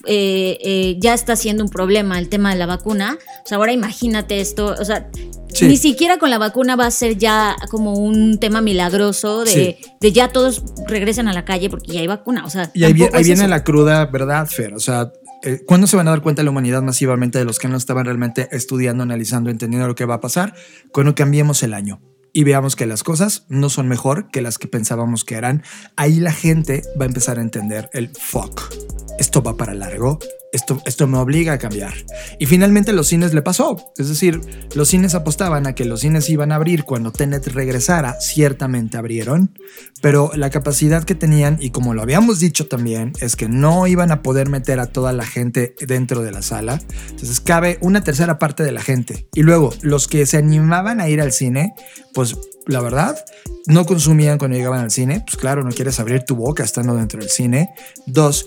[0.07, 3.19] eh, eh, ya está siendo un problema el tema de la vacuna.
[3.45, 5.09] O sea, ahora imagínate esto, o sea,
[5.53, 5.67] Sí.
[5.69, 9.77] ni siquiera con la vacuna va a ser ya como un tema milagroso de, Sí.
[10.01, 12.45] de ya todos regresen a la calle porque ya hay vacuna.
[12.45, 13.47] O sea, Y ahí, es viene eso.
[13.47, 14.75] la cruda verdad, Fer.
[14.75, 15.13] O sea,
[15.45, 18.07] eh, ¿cuándo se van a dar cuenta la humanidad masivamente de los que no estaban
[18.07, 20.55] realmente estudiando, analizando, entendiendo lo que va a pasar?
[20.91, 22.01] Cuando cambiemos el año
[22.33, 25.63] y veamos que las cosas no son mejor que las que pensábamos que eran.
[25.97, 29.04] Ahí la gente va a empezar a entender el fuck.
[29.19, 30.19] Esto va para largo.
[30.53, 31.95] Esto, esto me obliga a cambiar.
[32.39, 33.93] Y finalmente los cines le pasó.
[33.97, 34.41] Es decir,
[34.77, 38.21] los cines apostaban a que los cines iban a abrir cuando Tenet regresara.
[38.21, 39.59] Ciertamente abrieron,
[40.01, 44.13] pero la capacidad que tenían, y como lo habíamos dicho también, es que no iban
[44.13, 46.81] a poder meter a toda la gente dentro de la sala.
[47.11, 49.29] Entonces cabe una tercera parte de la gente.
[49.35, 51.75] Y luego, los que se animaban a ir al cine,
[52.13, 52.37] pues
[52.67, 53.23] la verdad,
[53.67, 55.23] no consumían cuando llegaban al cine.
[55.27, 57.71] Pues claro, no quieres abrir tu boca estando dentro del cine.
[58.07, 58.47] Dos,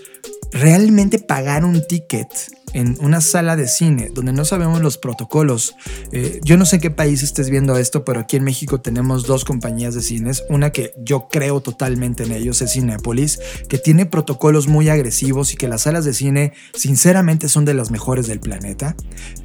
[0.51, 2.29] realmente pagar un ticket
[2.73, 5.75] en una sala de cine donde no sabemos los protocolos.
[6.11, 9.25] Eh, yo no sé en qué país estés viendo esto, pero aquí en México tenemos
[9.25, 10.43] dos compañías de cines.
[10.49, 13.39] Una que yo creo totalmente en ellos es Cinepolis,
[13.69, 17.91] que tiene protocolos muy agresivos y que las salas de cine sinceramente son de las
[17.91, 18.95] mejores del planeta.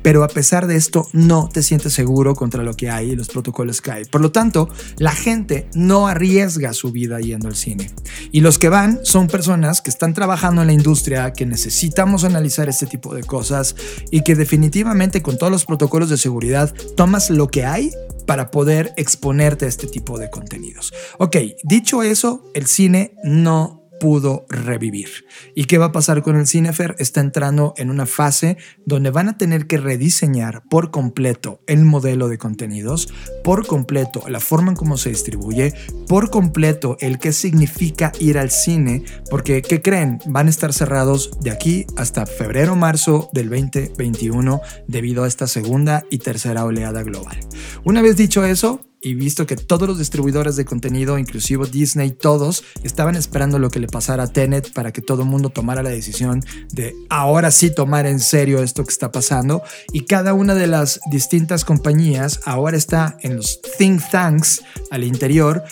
[0.03, 3.29] Pero a pesar de esto no te sientes seguro contra lo que hay y los
[3.29, 4.05] protocolos que hay.
[4.05, 4.69] Por lo tanto,
[4.99, 7.91] la gente no arriesga su vida yendo al cine.
[8.31, 12.69] Y los que van son personas que están trabajando en la industria, que necesitamos analizar
[12.69, 13.77] este tipo de cosas
[14.11, 17.91] y que definitivamente con todos los protocolos de seguridad tomas lo que hay
[18.27, 20.93] para poder exponerte a este tipo de contenidos.
[21.19, 25.27] Ok, dicho eso, el cine no pudo revivir.
[25.55, 26.97] ¿Y qué va a pasar con el Cinefer?
[26.99, 32.27] Está entrando en una fase donde van a tener que rediseñar por completo el modelo
[32.27, 35.73] de contenidos, por completo la forma en cómo se distribuye,
[36.09, 40.19] por completo el qué significa ir al cine, porque ¿qué creen?
[40.27, 46.03] Van a estar cerrados de aquí hasta febrero marzo del 2021 debido a esta segunda
[46.11, 47.39] y tercera oleada global.
[47.85, 52.65] Una vez dicho eso, y visto que todos los distribuidores de contenido, inclusive Disney, todos
[52.83, 55.91] estaban esperando lo que le pasara a Tenet para que todo el mundo tomara la
[55.91, 56.43] decisión
[56.73, 59.63] de ahora sí tomar en serio esto que está pasando.
[59.93, 65.63] Y cada una de las distintas compañías ahora está en los think tanks al interior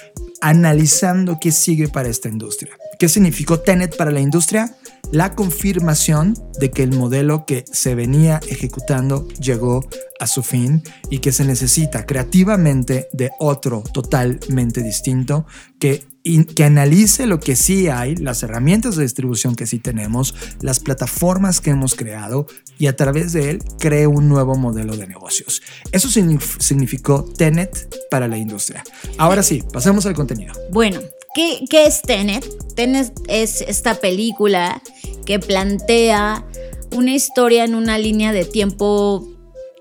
[0.41, 2.80] analizando qué sigue para esta industria.
[3.01, 4.77] ¿Qué significó Tenet para la industria?
[5.11, 9.89] La confirmación de que el modelo que se venía ejecutando llegó
[10.21, 15.47] a su fin y que se necesita creativamente de otro totalmente distinto
[15.79, 16.05] que,
[16.55, 21.63] que analice lo que sí hay, las herramientas de distribución que sí tenemos, las plataformas
[21.63, 22.49] que hemos creado
[22.79, 25.63] y a través de él cree un nuevo modelo de negocios.
[25.91, 28.85] Eso significó Tenet para la industria.
[29.17, 30.53] Ahora sí, pasemos al contenido.
[30.71, 31.01] Bueno,
[31.35, 32.45] ¿qué, es Tenet?
[32.75, 34.83] Tenet es esta película
[35.25, 36.45] que plantea
[36.93, 39.27] una historia en una línea de tiempo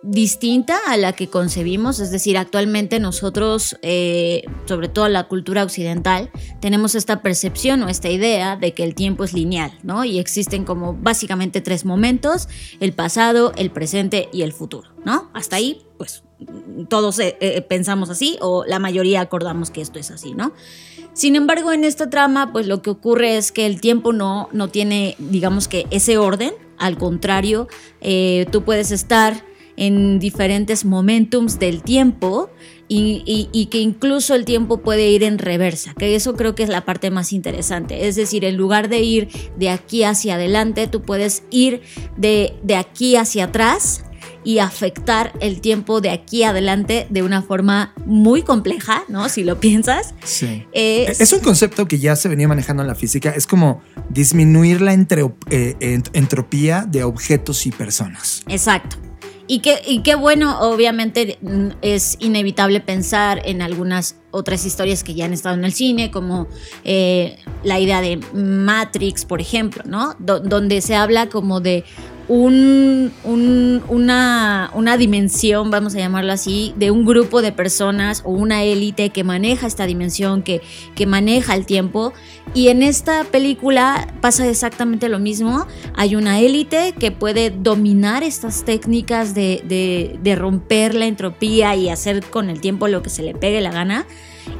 [0.01, 6.31] distinta a la que concebimos, es decir, actualmente nosotros, eh, sobre todo la cultura occidental,
[6.61, 10.05] tenemos esta percepción o esta idea de que el tiempo es lineal, ¿no?
[10.05, 12.47] Y existen como básicamente tres momentos,
[12.79, 15.29] el pasado, el presente y el futuro, ¿no?
[15.33, 16.23] Hasta ahí, pues
[16.87, 20.53] todos eh, eh, pensamos así o la mayoría acordamos que esto es así, ¿no?
[21.19, 24.69] Sin embargo, en esta trama, pues lo que ocurre es que el tiempo no, no
[24.69, 26.53] tiene, digamos que, ese orden.
[26.77, 27.67] Al contrario,
[28.53, 29.43] tú puedes estar
[29.75, 32.49] en diferentes momentums del tiempo
[32.87, 36.85] y, que incluso el tiempo puede ir en reversa, que eso creo que es la
[36.85, 38.07] parte más interesante.
[38.07, 41.81] Es decir, en lugar de ir de aquí hacia adelante, tú puedes ir
[42.15, 44.05] de, de aquí hacia atrás
[44.43, 49.29] y afectar el tiempo de aquí adelante de una forma muy compleja, ¿no?
[49.29, 50.13] Si lo piensas.
[50.23, 50.65] Sí.
[50.73, 53.31] es un concepto que ya se venía manejando en la física.
[53.31, 58.43] Es como disminuir la eh, entropía de objetos y personas.
[58.47, 58.97] Exacto.
[59.51, 65.15] Y qué, y qué bueno, obviamente mm, es inevitable pensar en algunas otras historias que
[65.15, 66.47] ya han estado en el cine, como
[66.83, 70.15] eh, la idea de Matrix, por ejemplo, ¿no?
[70.19, 71.83] donde se habla como de
[72.29, 73.11] un,
[73.89, 79.23] una, dimensión, vamos a llamarlo así, de un grupo de personas o una élite que
[79.23, 80.61] maneja esta dimensión, que,
[80.95, 82.13] que maneja el tiempo.
[82.53, 85.65] Y en esta película pasa exactamente lo mismo.
[85.95, 92.23] Hay una élite que puede dominar estas técnicas de, de romper la entropía y hacer
[92.25, 94.05] con el tiempo lo que se le pegue la gana.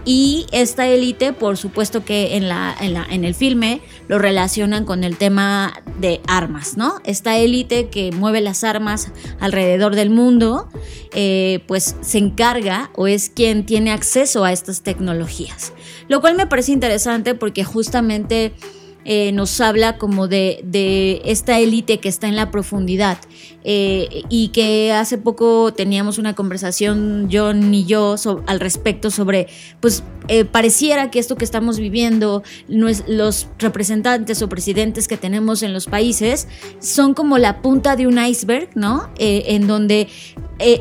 [0.05, 4.85] Y esta élite, por supuesto que en, la, en, la, en el filme lo relacionan
[4.85, 6.95] con el tema de armas, ¿no?
[7.03, 10.67] Esta élite que mueve las armas alrededor del mundo,
[11.13, 15.73] eh, pues se encarga o es quien tiene acceso a estas tecnologías.
[16.07, 18.53] Lo cual me parece interesante porque justamente
[19.05, 23.17] eh, nos habla como de, de esta élite que está en la profundidad
[23.63, 28.15] eh, y que hace poco teníamos una conversación John y yo
[28.47, 29.47] al respecto sobre,
[29.79, 35.73] pues eh, pareciera que esto que estamos viviendo, los representantes o presidentes que tenemos en
[35.73, 36.47] los países
[36.79, 39.09] son como la punta de un iceberg, ¿no?
[39.17, 40.07] en donde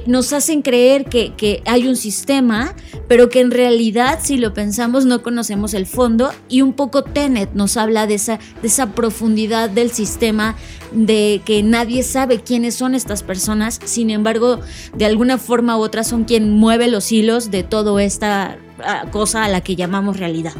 [0.06, 2.74] nos hacen creer que, que, hay un sistema,
[3.06, 6.30] pero que en realidad, si lo pensamos, no conocemos el fondo.
[6.48, 10.56] Y un poco Tenet nos habla de esa, de esa profundidad del sistema,
[10.92, 12.38] de que nadie sabe
[12.68, 14.60] quiénes son estas personas, sin embargo,
[14.94, 19.44] de alguna forma u otra son quien mueve los hilos de toda esta ah, cosa
[19.44, 20.52] a la que llamamos realidad.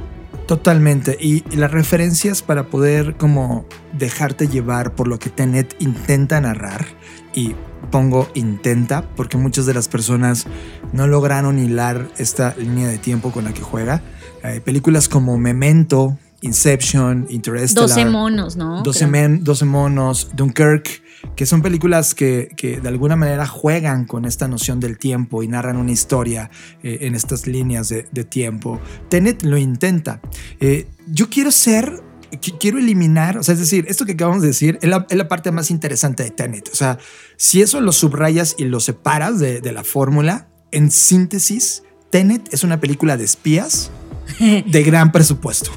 [0.46, 1.18] Totalmente.
[1.20, 6.86] Y las referencias para poder como dejarte llevar por lo que Tenet intenta narrar
[7.34, 7.54] y
[7.90, 10.46] pongo intenta porque muchas de las personas
[10.94, 14.00] no lograron hilar esta línea de tiempo con la que juega.
[14.42, 17.88] Hay películas como Memento, Inception, Interstellar.
[17.88, 18.82] 12 monos, ¿no?
[18.82, 19.10] 12, Creo.
[19.10, 21.02] men- 12 monos, Dunkirk,
[21.36, 25.48] que son películas que, que de alguna manera juegan con esta noción del tiempo y
[25.48, 26.50] narran una historia
[26.82, 28.80] eh, en estas líneas de, de tiempo.
[29.08, 30.20] Tenet lo intenta.
[30.60, 32.02] Eh, yo quiero ser,
[32.32, 35.16] qui- quiero eliminar, o sea, es decir, esto que acabamos de decir es la, es
[35.16, 36.68] la parte más interesante de Tenet.
[36.72, 36.98] O sea,
[37.36, 42.62] si eso lo subrayas y lo separas de, de la fórmula, en síntesis, Tenet es
[42.64, 43.90] una película de espías
[44.38, 45.70] de gran presupuesto.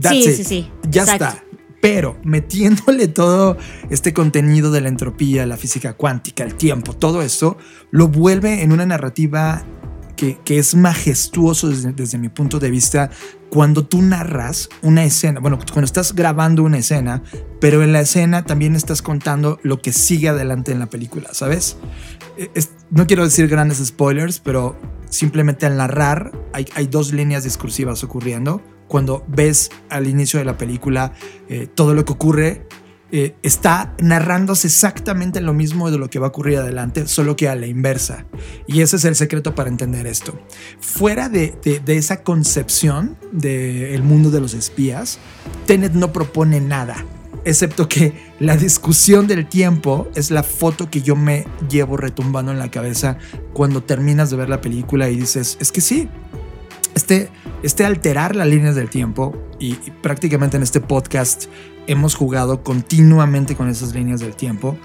[0.00, 0.36] That's Sí, it.
[0.36, 1.24] sí, sí, Ya exacto.
[1.26, 1.44] está.
[1.80, 3.56] Pero metiéndole todo
[3.88, 7.56] este contenido de la entropía, la física cuántica, el tiempo, todo eso,
[7.90, 9.64] lo vuelve en una narrativa
[10.44, 13.10] que, es majestuoso desde, mi punto de vista
[13.48, 17.22] cuando tú narras una escena, bueno, cuando estás grabando una escena,
[17.60, 21.78] pero en la escena también estás contando lo que sigue adelante en la película, ¿sabes?
[22.54, 24.78] Es- no quiero decir grandes spoilers, pero
[25.08, 28.62] simplemente al narrar hay, hay dos líneas discursivas ocurriendo.
[28.90, 31.12] Cuando ves al inicio de la película
[31.48, 32.66] eh, todo lo que ocurre,
[33.12, 37.48] eh, está narrándose exactamente lo mismo de lo que va a ocurrir adelante, solo que
[37.48, 38.26] a la inversa.
[38.66, 40.36] Y ese es el secreto para entender esto.
[40.80, 45.20] Fuera de, de- esa concepción del mundo de los espías,
[45.66, 46.96] Tenet no propone nada,
[47.44, 52.58] excepto que la discusión del tiempo es la foto que yo me llevo retumbando en
[52.58, 53.18] la cabeza
[53.52, 56.08] cuando terminas de ver la película y dices, es que sí,
[56.96, 57.28] este,
[57.62, 61.46] este alterar las líneas del tiempo y, prácticamente en este podcast
[61.86, 64.76] hemos jugado continuamente con esas líneas del tiempo.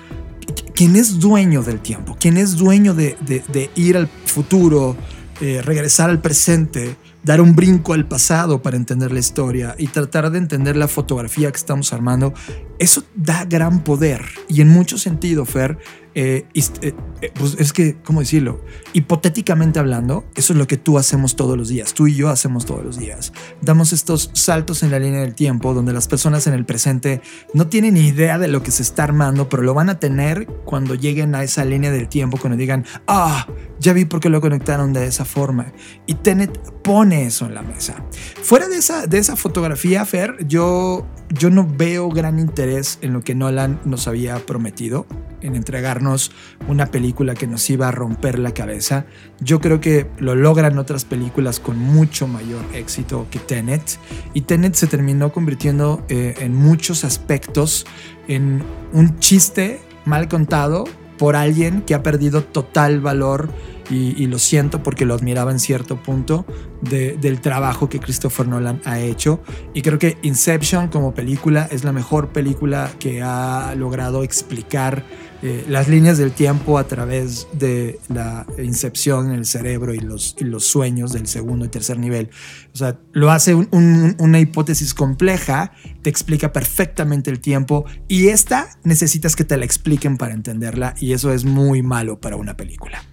[0.45, 2.17] Qu- ¿Quién es dueño del tiempo?
[2.19, 4.95] ¿Quién es dueño de ir al futuro,
[5.41, 10.29] eh, regresar al presente, dar un brinco al pasado para entender la historia y tratar
[10.31, 12.33] de entender la fotografía que estamos armando?
[12.79, 15.77] Eso da gran poder y en mucho sentido, Fer,
[16.15, 18.61] eh, eh, eh, pues es que, ¿cómo decirlo?
[18.93, 22.65] Hipotéticamente hablando, eso es lo que tú hacemos todos los días, tú y yo hacemos
[22.65, 23.33] todos los días.
[23.61, 27.21] Damos estos saltos en la línea del tiempo donde las personas en el presente
[27.53, 30.95] no tienen idea de lo que se está armando, pero lo van a tener cuando
[30.95, 33.45] lleguen a esa línea del tiempo, cuando digan, ah,
[33.79, 35.73] ya vi por qué lo conectaron de esa forma.
[36.05, 38.05] Y Tenet pone eso en la mesa.
[38.41, 43.21] Fuera de esa, de esa fotografía, Fer, yo, yo no veo gran interés en lo
[43.21, 45.05] que Nolan nos había prometido,
[45.41, 46.31] en entregarnos
[46.67, 49.05] una película que nos iba a romper la cabeza.
[49.39, 53.99] Yo creo que lo logran otras películas con mucho mayor éxito que Tenet.
[54.33, 57.85] Y Tenet se terminó convirtiendo eh, en muchos aspectos
[58.27, 58.63] en
[58.93, 60.85] un chiste mal contado
[61.17, 63.49] por alguien que ha perdido total valor
[63.89, 66.45] y, y lo siento porque lo admiraba en cierto punto
[66.81, 69.39] de- del trabajo que Christopher Nolan ha hecho
[69.73, 75.05] y creo que Inception como película es la mejor película que ha logrado explicar
[75.47, 80.35] eh, las líneas del tiempo a través de la incepción en el cerebro y los,
[80.39, 82.31] los sueños del segundo y tercer nivel.
[82.73, 85.71] O sea, lo hace un- un- una hipótesis compleja,
[86.01, 91.13] te explica perfectamente el tiempo y esta necesitas que te la expliquen para entenderla y
[91.13, 93.03] eso es muy malo para una película.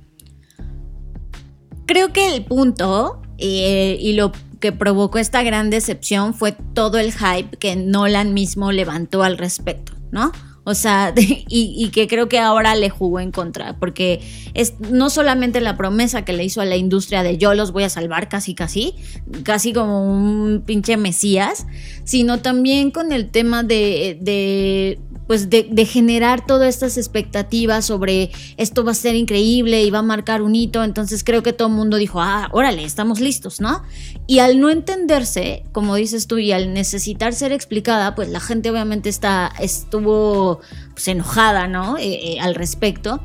[1.87, 7.13] Creo que el punto eh, y lo que provocó esta gran decepción fue todo el
[7.13, 10.33] hype que Nolan mismo levantó al respecto, ¿no?
[10.65, 14.21] O sea, y, y que creo que ahora le jugó en contra, porque
[14.55, 17.85] es no solamente la promesa que le hizo a la industria de yo los voy
[17.85, 18.95] a salvar casi casi,
[19.43, 21.67] casi como un pinche mesías,
[22.05, 28.31] sino también con el tema de, de pues de, de generar todas estas expectativas sobre
[28.57, 31.69] esto va a ser increíble y va a marcar un hito, entonces creo que todo
[31.69, 33.83] el mundo dijo, ah, órale, estamos listos, ¿no?
[34.27, 38.71] Y al no entenderse, como dices tú, y al necesitar ser explicada, pues la gente
[38.71, 40.61] obviamente está, estuvo
[40.93, 41.99] pues, enojada, ¿no?
[41.99, 43.21] Eh, eh, al respecto.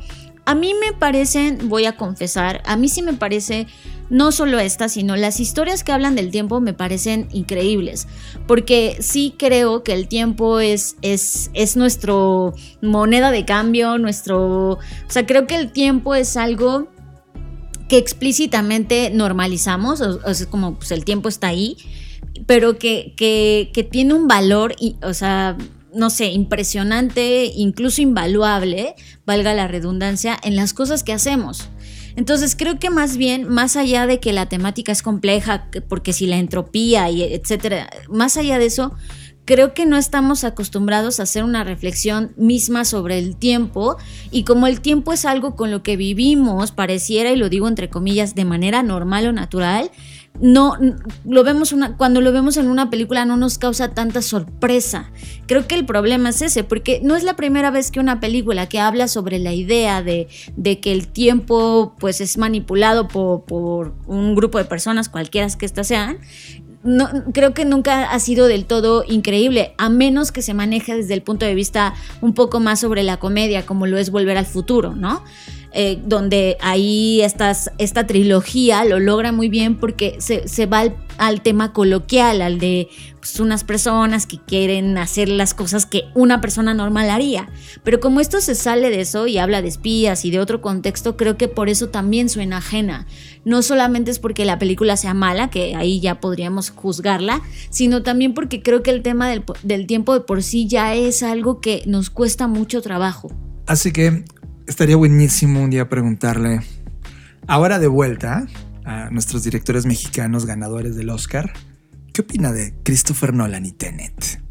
[0.48, 3.66] A mí me parecen, voy a confesar, a mí sí me parece,
[4.08, 8.08] no solo esta, sino las historias que hablan del tiempo me parecen increíbles,
[8.46, 14.78] porque sí creo que el tiempo es, es, es nuestro moneda de cambio, nuestro, o
[15.08, 16.88] sea, creo que el tiempo es algo
[17.86, 21.76] que explícitamente normalizamos, o, o sea, como pues, el tiempo está ahí,
[22.46, 25.58] pero que, que, que tiene un valor, y, o sea,
[25.94, 28.94] no sé, impresionante, incluso invaluable,
[29.26, 31.68] valga la redundancia, en las cosas que hacemos.
[32.16, 36.12] Entonces creo que más bien, más allá de que la temática es compleja, que- porque
[36.12, 38.92] si la entropía y etcétera, más allá de eso,
[39.44, 43.96] creo que no estamos acostumbrados a hacer una reflexión misma sobre el tiempo
[44.30, 47.88] y como el tiempo es algo con lo que vivimos, pareciera, y lo digo entre
[47.88, 49.90] comillas, de manera normal o natural,
[50.40, 50.76] no
[51.24, 55.10] lo vemos una, cuando lo vemos en una película no nos causa tanta sorpresa.
[55.46, 58.68] Creo que el problema es ese, porque no es la primera vez que una película
[58.68, 63.94] que habla sobre la idea de, de que el tiempo pues es manipulado por, por
[64.06, 66.18] un grupo de personas, cualquiera que éstas sean,
[66.84, 71.14] no, creo que nunca ha sido del todo increíble, a menos que se maneje desde
[71.14, 74.46] el punto de vista un poco más sobre la comedia, como lo es Volver al
[74.46, 75.22] Futuro, ¿no?
[75.72, 81.42] Eh, donde ahí esta trilogía lo logra muy bien porque se, se va al, al,
[81.42, 82.88] tema coloquial, al de
[83.18, 87.50] pues, unas personas que quieren hacer las cosas que una persona normal haría.
[87.84, 91.18] Pero como esto se sale de eso y habla de espías y de otro contexto,
[91.18, 93.06] creo que por eso también suena ajena.
[93.44, 98.32] No solamente es porque la película sea mala, que ahí ya podríamos juzgarla, sino también
[98.32, 101.82] porque creo que el tema del, del tiempo de por sí ya es algo que
[101.84, 103.30] nos cuesta mucho trabajo.
[103.66, 104.24] Así que
[104.68, 106.60] estaría buenísimo un día preguntarle,
[107.46, 108.46] ahora de vuelta
[108.84, 111.52] a nuestros directores mexicanos ganadores del Oscar,
[112.12, 114.42] ¿qué opina de Christopher Nolan y Tenet?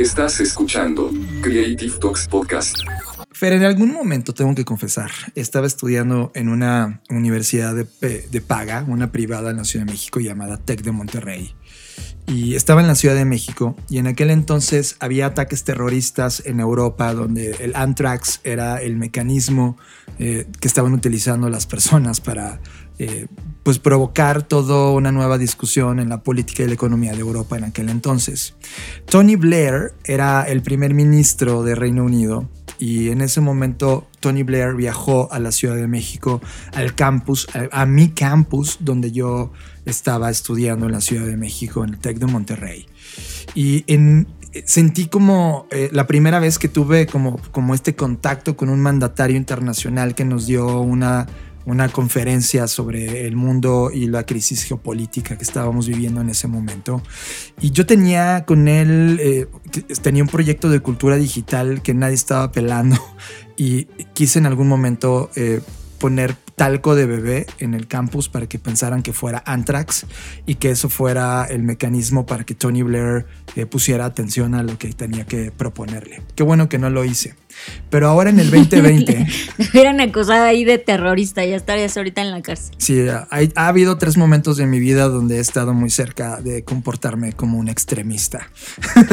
[0.00, 2.76] Estás escuchando Creative Talks Podcast.
[3.30, 7.86] Fer, en algún momento tengo que confesar, estaba estudiando en una universidad de,
[8.28, 11.54] de, paga, una privada en la Ciudad de México llamada Tec de Monterrey.
[12.26, 16.58] Y estaba en la Ciudad de México y en aquel entonces había ataques terroristas en
[16.58, 19.76] Europa donde el anthrax era el mecanismo
[20.18, 22.60] eh, que estaban utilizando las personas para
[22.98, 23.26] eh,
[23.64, 27.64] pues provocar toda una nueva discusión en la política y la economía de Europa en
[27.64, 28.54] aquel entonces.
[29.06, 34.74] Tony Blair era el primer ministro de Reino Unido y en ese momento Tony Blair
[34.74, 36.40] viajó a la Ciudad de México,
[36.74, 39.52] al campus, a, a, mi campus, donde yo
[39.84, 42.86] estaba estudiando en la Ciudad de México, en el TEC de Monterrey.
[43.54, 44.26] Y en,
[44.64, 49.36] sentí como eh, la primera vez que tuve como, como este contacto con un mandatario
[49.36, 51.26] internacional que nos dio una
[51.66, 57.02] una conferencia sobre el mundo y la crisis geopolítica que estábamos viviendo en ese momento.
[57.60, 59.46] Y yo tenía con él, eh,
[60.02, 62.96] tenía un proyecto de cultura digital que nadie estaba pelando
[63.56, 65.60] y quise en algún momento eh,
[65.98, 70.06] poner talco de bebé en el campus para que pensaran que fuera Anthrax
[70.46, 73.26] y que eso fuera el mecanismo para que Tony Blair
[73.56, 76.22] eh, pusiera atención a lo que tenía que proponerle.
[76.34, 77.34] Qué bueno que no lo hice.
[77.90, 79.26] Pero ahora en el 2020...
[79.58, 82.74] Me hubieran acusado ahí de terrorista, ya estarías ahorita en la cárcel.
[82.78, 86.64] Sí, ha, ha, habido tres momentos de mi vida donde he estado muy cerca de
[86.64, 88.50] comportarme como un extremista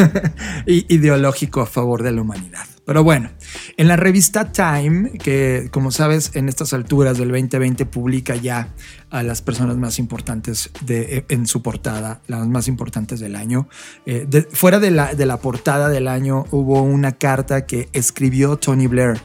[0.66, 2.66] ideológico a favor de la humanidad.
[2.86, 3.30] Pero bueno,
[3.78, 8.70] en la revista Time, que como sabes en estas alturas del 2020 publica ya
[9.12, 13.68] a las personas más importantes de, en su portada, las más importantes del año.
[14.06, 18.88] Eh, fuera de la, de la portada del año hubo una carta que escribió Tony
[18.88, 19.22] Blair.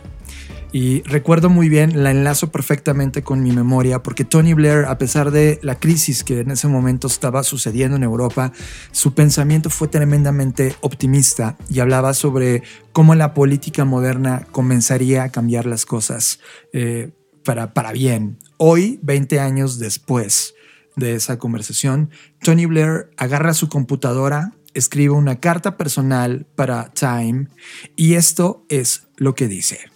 [0.79, 5.31] Y recuerdo muy bien, la enlazo perfectamente con mi memoria, porque Tony Blair, a pesar
[5.31, 8.53] de la crisis que en ese momento estaba sucediendo en Europa,
[8.91, 12.63] su pensamiento fue tremendamente optimista y hablaba sobre
[12.93, 16.41] cómo la política moderna comenzaría a cambiar las cosas
[16.75, 17.11] eh,
[17.43, 18.39] para, para bien.
[18.59, 20.53] Hoy, 20 años después
[20.95, 22.11] de esa conversación,
[22.43, 27.49] Tony Blair agarra su computadora, escribe una carta personal para Time
[27.97, 29.96] y esto es lo que dice.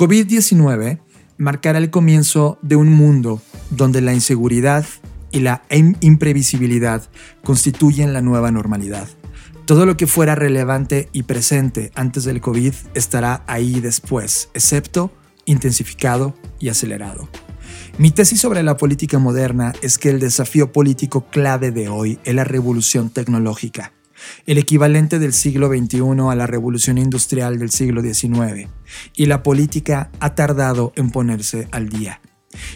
[0.00, 0.98] COVID-19
[1.36, 4.86] marcará el comienzo de un mundo donde la inseguridad
[5.30, 5.62] y la
[6.00, 7.10] imprevisibilidad
[7.44, 9.06] constituyen la nueva normalidad.
[9.66, 15.12] Todo lo que fuera relevante y presente antes del COVID estará ahí después, excepto
[15.44, 17.28] intensificado y acelerado.
[17.98, 22.34] Mi tesis sobre la política moderna es que el desafío político clave de hoy es
[22.34, 23.92] la revolución tecnológica
[24.46, 26.00] el equivalente del siglo XXI
[26.30, 28.68] a la revolución industrial del siglo XIX,
[29.14, 32.20] y la política ha tardado en ponerse al día.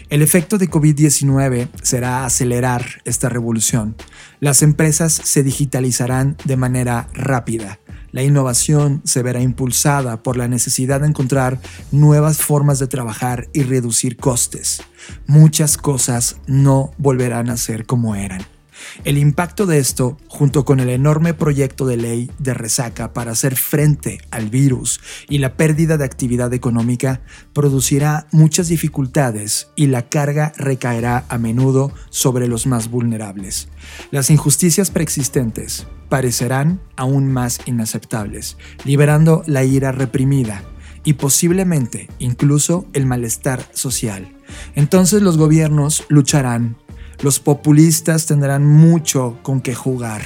[0.09, 3.95] El efecto de COVID-19 será acelerar esta revolución.
[4.39, 7.79] Las empresas se digitalizarán de manera rápida.
[8.11, 11.59] La innovación se verá impulsada por la necesidad de encontrar
[11.91, 14.81] nuevas formas de trabajar y reducir costes.
[15.27, 18.54] Muchas cosas no volverán a ser como eran.
[19.03, 23.55] El impacto de esto, junto con el enorme proyecto de ley de resaca para hacer
[23.55, 27.21] frente al virus y la pérdida de actividad económica,
[27.53, 33.69] producirá muchas dificultades y la carga recaerá a menudo sobre los más vulnerables.
[34.11, 40.63] Las injusticias preexistentes parecerán aún más inaceptables, liberando la ira reprimida
[41.03, 44.35] y posiblemente incluso el malestar social.
[44.75, 46.77] Entonces los gobiernos lucharán
[47.21, 50.21] los populistas tendrán mucho con qué jugar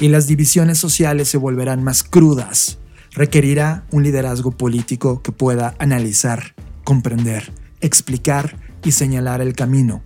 [0.00, 2.78] y las divisiones sociales se volverán más crudas.
[3.12, 10.02] Requerirá un liderazgo político que pueda analizar, comprender, explicar y señalar el camino.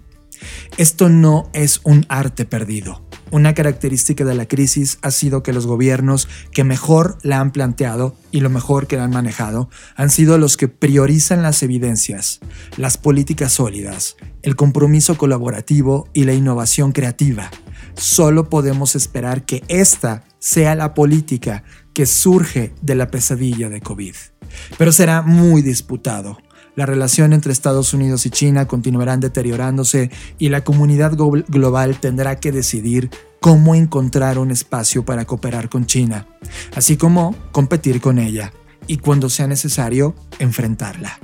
[0.76, 3.02] Esto no es un arte perdido.
[3.30, 8.16] Una característica de la crisis ha sido que los gobiernos que mejor la han planteado
[8.30, 12.40] y lo mejor que la han manejado han sido los que priorizan las evidencias,
[12.76, 17.50] las políticas sólidas, el compromiso colaborativo y la innovación creativa.
[17.94, 24.14] Solo podemos esperar que esta sea la política que surge de la pesadilla de COVID.
[24.78, 26.38] Pero será muy disputado.
[26.78, 32.52] La relación entre Estados Unidos y China continuarán deteriorándose y la comunidad global tendrá que
[32.52, 33.10] decidir
[33.40, 36.28] cómo encontrar un espacio para cooperar con China,
[36.76, 38.52] así como competir con ella
[38.86, 41.18] y cuando sea necesario enfrentarla.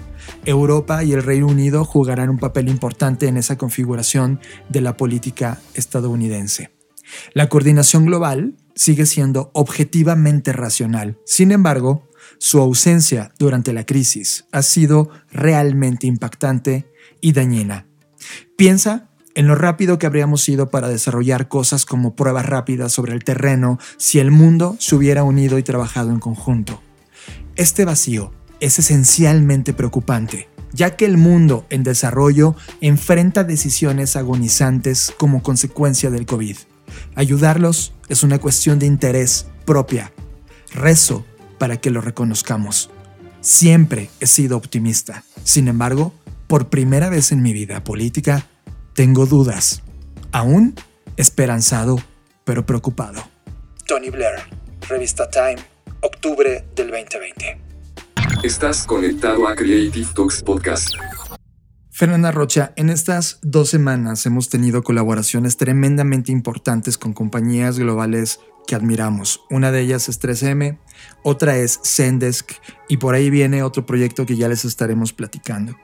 [0.45, 4.41] Europa y el Reino Unido jugarán un papel importante en esa configuración
[4.71, 6.73] de la política estadounidense.
[7.33, 11.17] La coordinación global sigue siendo objetivamente racional.
[11.25, 12.09] Sin embargo,
[12.45, 16.87] su ausencia durante la crisis ha sido realmente impactante
[17.23, 17.87] y dañina.
[18.55, 23.25] Piensa en lo rápido que habríamos ido para desarrollar cosas como pruebas rápidas sobre el
[23.25, 26.83] terreno si el mundo se hubiera unido y trabajado en conjunto.
[27.57, 28.31] Este vacío
[28.61, 36.27] es esencialmente preocupante, ya que el mundo en desarrollo enfrenta decisiones agonizantes como consecuencia del
[36.27, 36.59] COVID.
[37.15, 40.13] Ayudarlos es una cuestión de interés propia.
[40.75, 41.25] Rezo
[41.59, 42.91] para que lo reconozcamos.
[43.41, 45.25] Siempre he sido optimista.
[45.45, 46.13] Sin embargo,
[46.47, 48.47] por primera vez en mi vida política,
[48.95, 49.83] tengo dudas.
[50.33, 50.75] Aún
[51.17, 51.99] esperanzado,
[52.45, 53.23] pero preocupado.
[53.87, 54.41] Tony Blair,
[54.89, 55.57] revista Time,
[56.01, 57.59] octubre del 2020.
[58.43, 60.89] Estás conectado a Creative Talks Podcast.
[61.91, 68.75] Fernanda Rocha, en estas dos semanas hemos tenido colaboraciones tremendamente importantes con compañías globales que
[68.75, 69.43] admiramos.
[69.51, 70.79] Una de ellas es 3M,
[71.23, 72.53] otra es Zendesk
[72.89, 75.77] y por ahí viene otro proyecto que ya les estaremos platicando.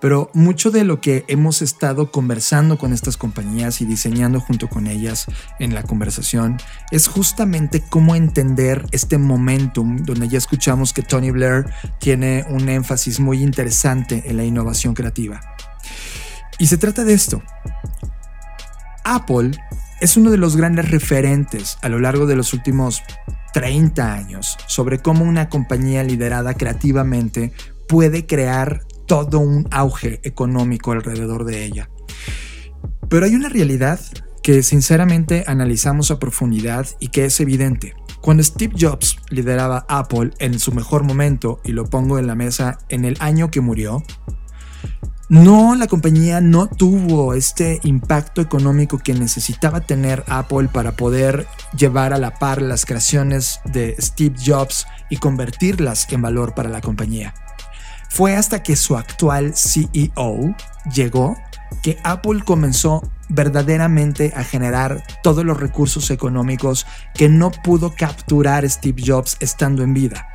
[0.00, 4.86] Pero mucho de lo que hemos estado conversando con estas compañías y diseñando junto con
[4.86, 5.26] ellas
[5.58, 6.58] en la conversación
[6.90, 11.66] es justamente cómo entender este momentum donde ya escuchamos que Tony Blair
[11.98, 15.40] tiene un énfasis muy interesante en la innovación creativa.
[16.58, 17.42] Y se trata de esto.
[19.04, 19.52] Apple
[20.00, 23.02] es uno de los grandes referentes a lo largo de los últimos
[23.52, 27.52] 30 años sobre cómo una compañía liderada creativamente
[27.88, 31.90] puede crear todo un auge económico alrededor de ella.
[33.08, 33.98] Pero hay una realidad
[34.42, 37.94] que sinceramente analizamos a profundidad y que es evidente.
[38.20, 42.78] Cuando Steve Jobs lideraba Apple en su mejor momento, y lo pongo en la mesa,
[42.88, 44.02] en el año que murió,
[45.28, 52.14] no, la compañía no tuvo este impacto económico que necesitaba tener Apple para poder llevar
[52.14, 57.34] a la par las creaciones de Steve Jobs y convertirlas en valor para la compañía.
[58.08, 60.54] Fue hasta que su actual CEO
[60.94, 61.36] llegó
[61.82, 69.02] que Apple comenzó verdaderamente a generar todos los recursos económicos que no pudo capturar Steve
[69.04, 70.26] Jobs estando en vida.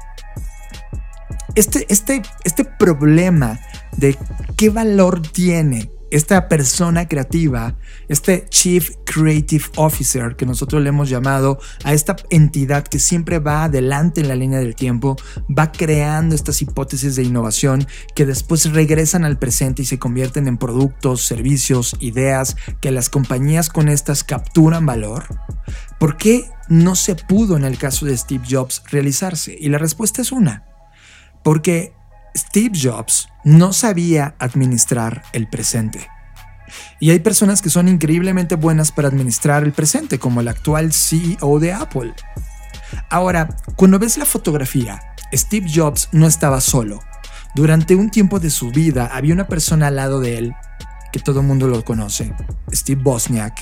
[1.55, 3.59] Este, este, este problema
[3.95, 4.17] de
[4.57, 7.75] qué valor tiene esta persona creativa,
[8.07, 13.63] este Chief Creative Officer que nosotros le hemos llamado a esta entidad que siempre va
[13.63, 15.15] adelante en la línea del tiempo,
[15.49, 20.57] va creando estas hipótesis de innovación que después regresan al presente y se convierten en
[20.57, 25.25] productos, servicios, ideas que las compañías con estas capturan valor.
[25.99, 29.57] ¿Por qué no se pudo en el caso de Steve Jobs realizarse?
[29.59, 30.63] Y la respuesta es una,
[31.43, 31.93] porque
[32.35, 36.07] Steve Jobs no sabía administrar el presente.
[36.99, 41.59] Y hay personas que son increíblemente buenas para administrar el presente, como el actual CEO
[41.59, 42.13] de Apple.
[43.09, 45.01] Ahora, cuando ves la fotografía,
[45.33, 46.99] Steve Jobs no estaba solo.
[47.55, 50.55] Durante un tiempo de su vida había una persona al lado de él,
[51.11, 52.33] que todo el mundo lo conoce,
[52.71, 53.53] Steve Bosniak,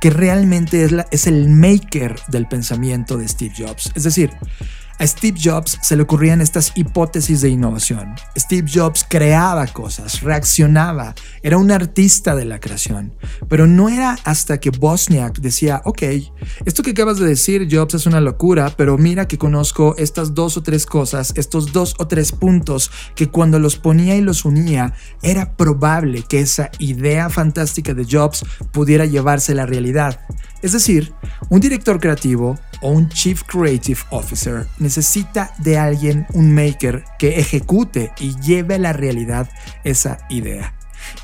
[0.00, 3.92] que realmente es, es el maker del pensamiento de Steve Jobs.
[3.94, 4.32] Es decir,
[4.98, 8.14] a Steve Jobs se le ocurrían estas hipótesis de innovación.
[8.36, 13.14] Steve Jobs creaba cosas, reaccionaba, era un artista de la creación.
[13.48, 16.02] Pero no era hasta que Bosniak decía, ok,
[16.64, 20.56] esto que acabas de decir, Jobs, es una locura, pero mira que conozco estas dos
[20.56, 24.94] o tres cosas, estos dos o tres puntos que cuando los ponía y los unía,
[25.22, 30.20] era probable que esa idea fantástica de Jobs pudiera llevarse a la realidad.
[30.62, 31.12] Es decir,
[31.48, 38.12] un director creativo o un Chief Creative Officer necesita de alguien, un maker, que ejecute
[38.18, 39.48] y lleve a la realidad
[39.84, 40.74] esa idea.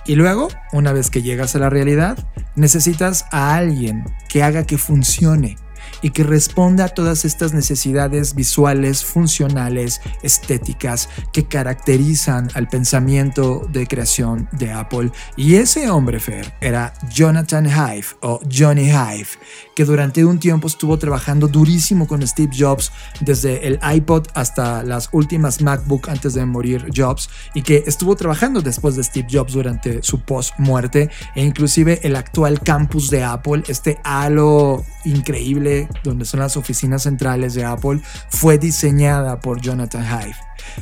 [0.06, 2.18] Y luego, una vez que llegas a la realidad,
[2.54, 5.56] necesitas a alguien que haga que funcione.
[6.02, 13.86] Y que responde a todas estas necesidades visuales, funcionales, estéticas que caracterizan al pensamiento de
[13.86, 15.10] creación de Apple.
[15.36, 19.28] Y ese hombre, Fer, era Jonathan Hive o Johnny Hive,
[19.74, 25.08] que durante un tiempo estuvo trabajando durísimo con Steve Jobs, desde el iPod hasta las
[25.12, 30.02] últimas MacBook antes de morir Jobs, y que estuvo trabajando después de Steve Jobs durante
[30.02, 36.56] su post-muerte, e inclusive el actual campus de Apple, este halo increíble donde son las
[36.56, 40.36] oficinas centrales de Apple, fue diseñada por Jonathan Hive.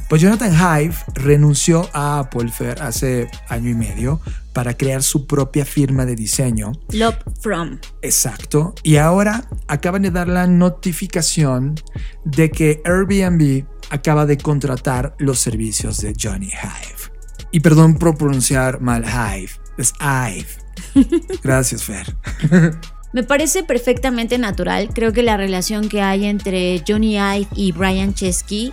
[0.08, 4.20] Pues Jonathan Hive renunció a Apple Fair hace año y medio
[4.52, 6.72] para crear su propia firma de diseño.
[6.92, 7.78] Love From.
[8.02, 8.74] Exacto.
[8.82, 11.76] Y ahora acaban de dar la notificación
[12.24, 17.12] de que Airbnb acaba de contratar los servicios de Johnny Hive.
[17.52, 20.46] Y perdón por pronunciar mal Hive, es Hive.
[21.42, 22.16] Gracias, Fer.
[23.12, 24.90] Me parece perfectamente natural.
[24.94, 28.72] Creo que la relación que hay entre Johnny Ive y Brian Chesky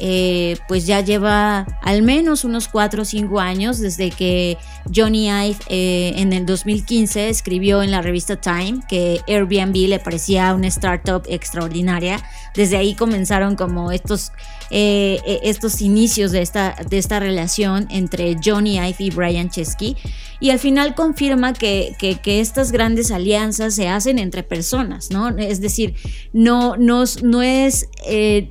[0.00, 4.56] eh, pues ya lleva al menos unos 4 o 5 años desde que
[4.94, 10.54] Johnny Ive eh, en el 2015 escribió en la revista Time que Airbnb le parecía
[10.54, 12.20] una startup extraordinaria.
[12.58, 14.32] Desde ahí comenzaron como estos,
[14.72, 19.96] eh, estos inicios de esta, de esta relación entre Johnny Ive y Brian Chesky.
[20.40, 25.28] Y al final confirma que, que, estas grandes alianzas se hacen entre personas, ¿no?
[25.28, 25.94] Es decir,
[26.32, 27.88] no, no, no es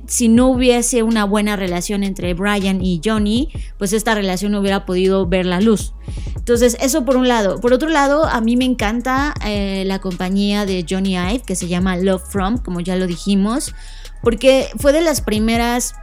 [0.06, 4.86] si no hubiese una buena relación entre Brian y Johnny, pues esta relación no hubiera
[4.86, 5.92] podido ver la luz.
[6.48, 7.60] Entonces, eso por un lado.
[7.60, 11.68] Por otro lado, a mí me encanta eh, la compañía de Johnny Ive, que se
[11.68, 13.74] llama Love From, como ya lo dijimos,
[14.22, 15.94] porque fue de las primeras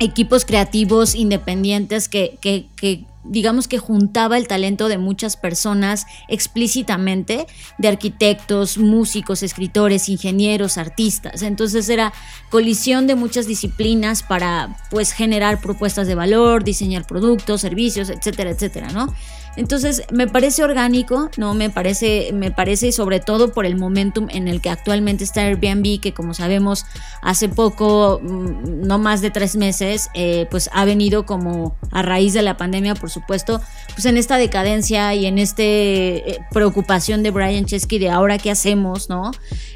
[0.00, 7.46] equipos creativos independientes que, que, digamos que juntaba el talento de muchas personas explícitamente,
[7.78, 11.42] de arquitectos, músicos, escritores, ingenieros, artistas.
[11.42, 12.12] Entonces era
[12.50, 18.90] colisión de muchas disciplinas para pues generar propuestas de valor, diseñar productos, servicios, etcétera, etcétera,
[18.92, 19.12] ¿no?
[19.56, 21.54] Entonces, me parece orgánico, ¿no?
[21.54, 26.00] Me parece, me parece sobre todo por el momentum en el que actualmente está Airbnb,
[26.00, 26.84] que como sabemos,
[27.22, 32.34] hace poco, mm, no más de tres meses, eh, pues ha venido como a raíz
[32.34, 33.60] de la pandemia, por supuesto,
[33.94, 38.50] pues en esta decadencia y en esta eh, preocupación de Brian Chesky de ahora qué
[38.50, 39.30] hacemos, ¿no?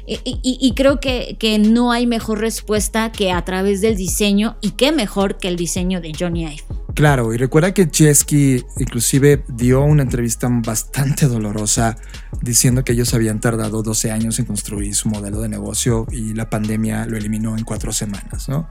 [0.05, 4.91] Y, creo que, que, no hay mejor respuesta que a través del diseño y qué
[4.91, 6.80] mejor que el diseño de Johnny Ive.
[6.93, 11.97] Claro, y recuerda que Chesky inclusive dio una entrevista bastante dolorosa
[12.41, 16.49] diciendo que ellos habían tardado 12 años en construir su modelo de negocio y la
[16.49, 18.67] pandemia lo eliminó en cuatro semanas, ¿no?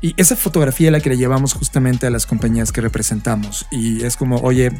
[0.00, 4.04] Y esa fotografía es la que le llevamos justamente a las compañías que representamos y
[4.04, 4.72] es como, oye,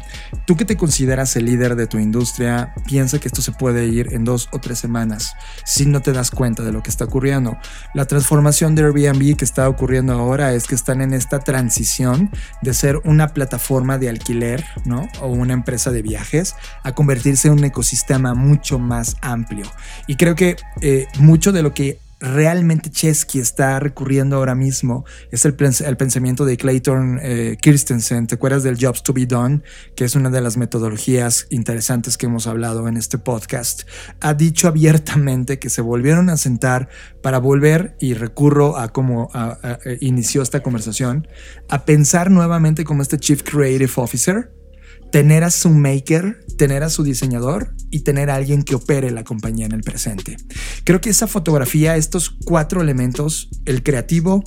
[0.45, 4.13] tú que te consideras el líder de tu industria, piensa que esto se puede ir
[4.13, 5.33] en dos o tres semanas
[5.65, 7.57] si no te das cuenta de lo que está ocurriendo.
[7.93, 12.73] La transformación de Airbnb que está ocurriendo ahora es que están en esta transición de
[12.73, 15.07] ser una plataforma de alquiler, ¿no?
[15.21, 19.65] O una empresa de viajes a convertirse en un ecosistema mucho más amplio.
[20.07, 25.43] Y creo que eh, mucho de lo que realmente Chesky está recurriendo ahora mismo es
[25.45, 28.27] el, pensamiento de Clayton eh, Kirstensen.
[28.27, 29.63] ¿Te acuerdas del Jobs to be Done?
[29.95, 33.83] Que es una de las metodologías interesantes que hemos hablado en este podcast.
[34.19, 36.89] Ha dicho abiertamente que se volvieron a sentar
[37.23, 39.29] para volver, y recurro a cómo
[39.99, 41.27] inició esta conversación,
[41.69, 44.60] a pensar nuevamente como este Chief Creative Officer
[45.11, 49.23] tener a su maker, tener a su diseñador y tener a alguien que opere la
[49.23, 50.37] compañía en el presente.
[50.83, 54.43] Creo que esa fotografía, estos cuatro elementos, el creativo,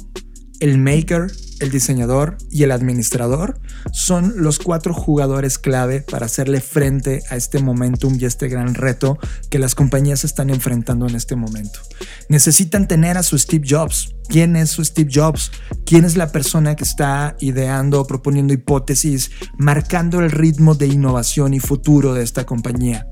[0.61, 3.61] el maker, el diseñador y el administrador
[3.92, 9.18] son los cuatro jugadores clave para hacerle frente a este momentum y este gran reto
[9.50, 11.80] que las compañías están enfrentando en este momento.
[12.28, 14.14] Necesitan tener a su Steve Jobs.
[14.28, 15.52] ¿Quién es su Steve Jobs?
[15.84, 21.61] ¿Quién es la persona que está ideando, proponiendo hipótesis, marcando el ritmo de innovación y
[21.61, 23.07] futuro de esta compañía?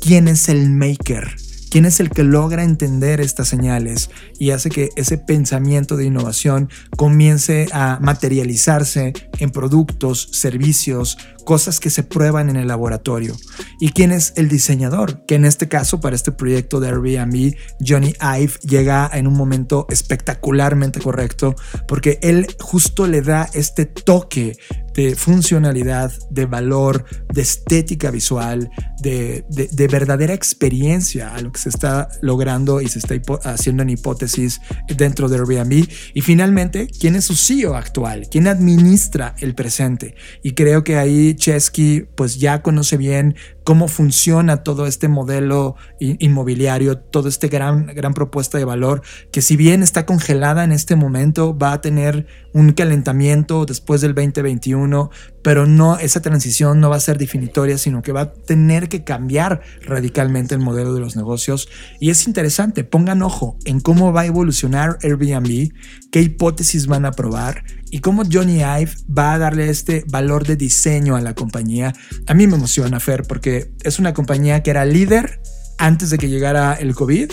[0.00, 1.36] ¿Quién es el maker?
[1.74, 4.08] ¿Quién es el que logra entender estas señales
[4.38, 11.90] y hace que ese pensamiento de innovación comience a materializarse en productos, servicios, cosas que
[11.90, 13.36] se prueban en el laboratorio?
[13.80, 15.24] ¿Y quién es el diseñador?
[15.26, 17.54] Que en este caso, para este proyecto de Airbnb,
[17.86, 21.54] Johnny Ive llega en un momento espectacularmente correcto
[21.86, 24.56] porque él justo le da este toque
[24.94, 28.70] de funcionalidad, de valor, de estética visual,
[29.02, 29.44] de,
[29.90, 34.60] verdadera experiencia a lo que se está logrando y se está haciendo en hipótesis
[34.96, 35.88] dentro de Airbnb.
[36.14, 38.28] Y finalmente, ¿quién es su CEO actual?
[38.30, 40.14] ¿Quién administra el presente?
[40.42, 45.74] Y creo que ahí Andy Chesky pues ya conoce bien cómo funciona todo este modelo
[45.98, 50.96] inmobiliario, toda esta gran, gran propuesta de valor, que si bien está congelada en este
[50.96, 55.10] momento, va a tener un calentamiento después del 2021,
[55.42, 59.02] pero no, esa transición no va a ser definitoria, sino que va a tener que
[59.02, 61.68] cambiar radicalmente el modelo de los negocios.
[62.00, 65.70] Y es interesante, pongan ojo en cómo va a evolucionar Airbnb,
[66.12, 70.56] qué hipótesis van a probar y cómo Johnny Ive va a darle este valor de
[70.56, 71.92] diseño a la compañía.
[72.26, 75.40] A mí me emociona, Fer, porque es una compañía que era líder
[75.78, 77.32] antes de que llegara el COVID.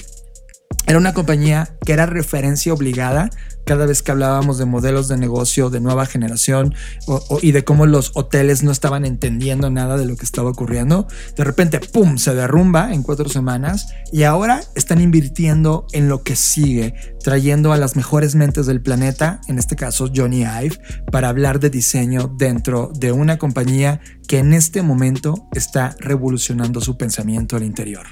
[0.88, 3.30] Era una compañía que era referencia obligada
[3.66, 6.74] cada vez que hablábamos de modelos de negocio de nueva generación
[7.42, 11.08] y de cómo los hoteles no estaban entendiendo nada de lo que estaba ocurriendo.
[11.38, 16.36] De repente, ¡pum!, se derrumba en cuatro semanas y ahora están invirtiendo en lo que
[16.36, 20.78] sigue, trayendo a las mejores mentes del planeta, en este caso Johnny Ive,
[21.12, 26.98] para hablar de diseño dentro de una compañía que en este momento está revolucionando su
[26.98, 28.08] pensamiento al interior.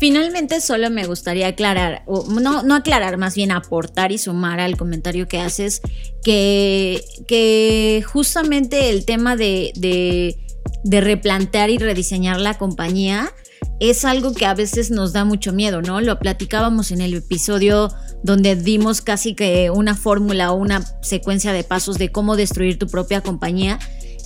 [0.00, 4.76] Finalmente solo me gustaría aclarar, o no, no aclarar, más bien aportar y sumar al
[4.76, 5.80] comentario que haces,
[6.22, 10.36] que, que justamente el tema de, de,
[10.82, 13.32] de replantear y rediseñar la compañía
[13.80, 16.00] es algo que a veces nos da mucho miedo, ¿no?
[16.00, 17.92] Lo platicábamos en el episodio
[18.22, 22.86] donde dimos casi que una fórmula o una secuencia de pasos de cómo destruir tu
[22.86, 23.78] propia compañía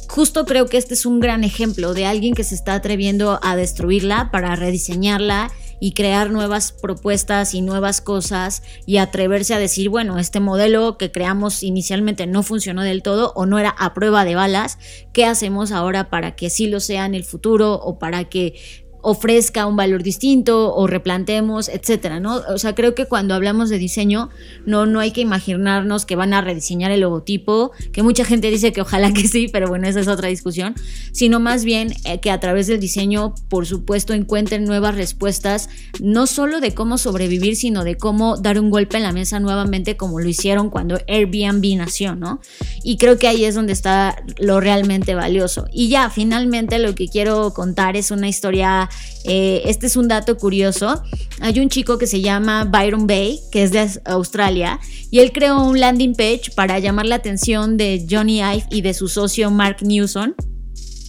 [0.08, 3.56] justo creo que este es un gran ejemplo de alguien que se está atreviendo a
[3.56, 10.18] destruirla para rediseñarla y crear nuevas propuestas y nuevas cosas y atreverse a decir, bueno,
[10.18, 14.34] este modelo que creamos inicialmente no funcionó del todo o no era a prueba de
[14.34, 14.78] balas,
[15.12, 19.66] ¿qué hacemos ahora para que sí lo sea en el futuro o para que ofrezca
[19.66, 22.42] un valor distinto o replantemos, etcétera, ¿no?
[22.48, 24.28] O sea, creo que cuando hablamos de diseño,
[24.66, 28.72] no, no hay que imaginarnos que van a rediseñar el logotipo, que mucha gente dice
[28.72, 30.74] que ojalá que sí, pero bueno, esa es otra discusión,
[31.12, 35.68] sino más bien eh, que a través del diseño, por supuesto, encuentren nuevas respuestas,
[36.00, 39.96] no solo de cómo sobrevivir, sino de cómo dar un golpe en la mesa nuevamente,
[39.96, 42.40] como lo hicieron cuando Airbnb nació, ¿no?
[42.82, 45.66] Y creo que ahí es donde está lo realmente valioso.
[45.72, 48.87] Y ya, finalmente lo que quiero contar es una historia
[49.24, 51.02] eh, este es un dato curioso.
[51.40, 54.80] Hay un chico que se llama Byron Bay, que es de Australia,
[55.10, 58.94] y él creó un landing page para llamar la atención de Johnny Ive y de
[58.94, 60.34] su socio Mark Newson.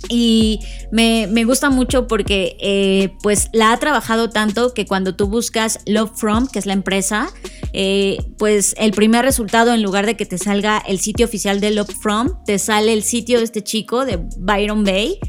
[0.07, 0.59] Y
[0.91, 6.11] me, gusta mucho porque eh, pues la ha trabajado tanto que cuando tú buscas Love
[6.15, 7.29] From, que es la empresa,
[7.73, 11.71] eh, pues el primer resultado en lugar de que te salga el sitio oficial de
[11.71, 15.19] Love From, te sale el sitio de este chico, de Byron Bay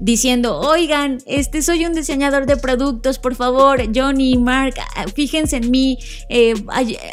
[0.00, 5.70] diciendo, oigan, este soy un diseñador de productos, por favor, Johnny, Mark, ah, fíjense en
[5.70, 6.54] mí eh,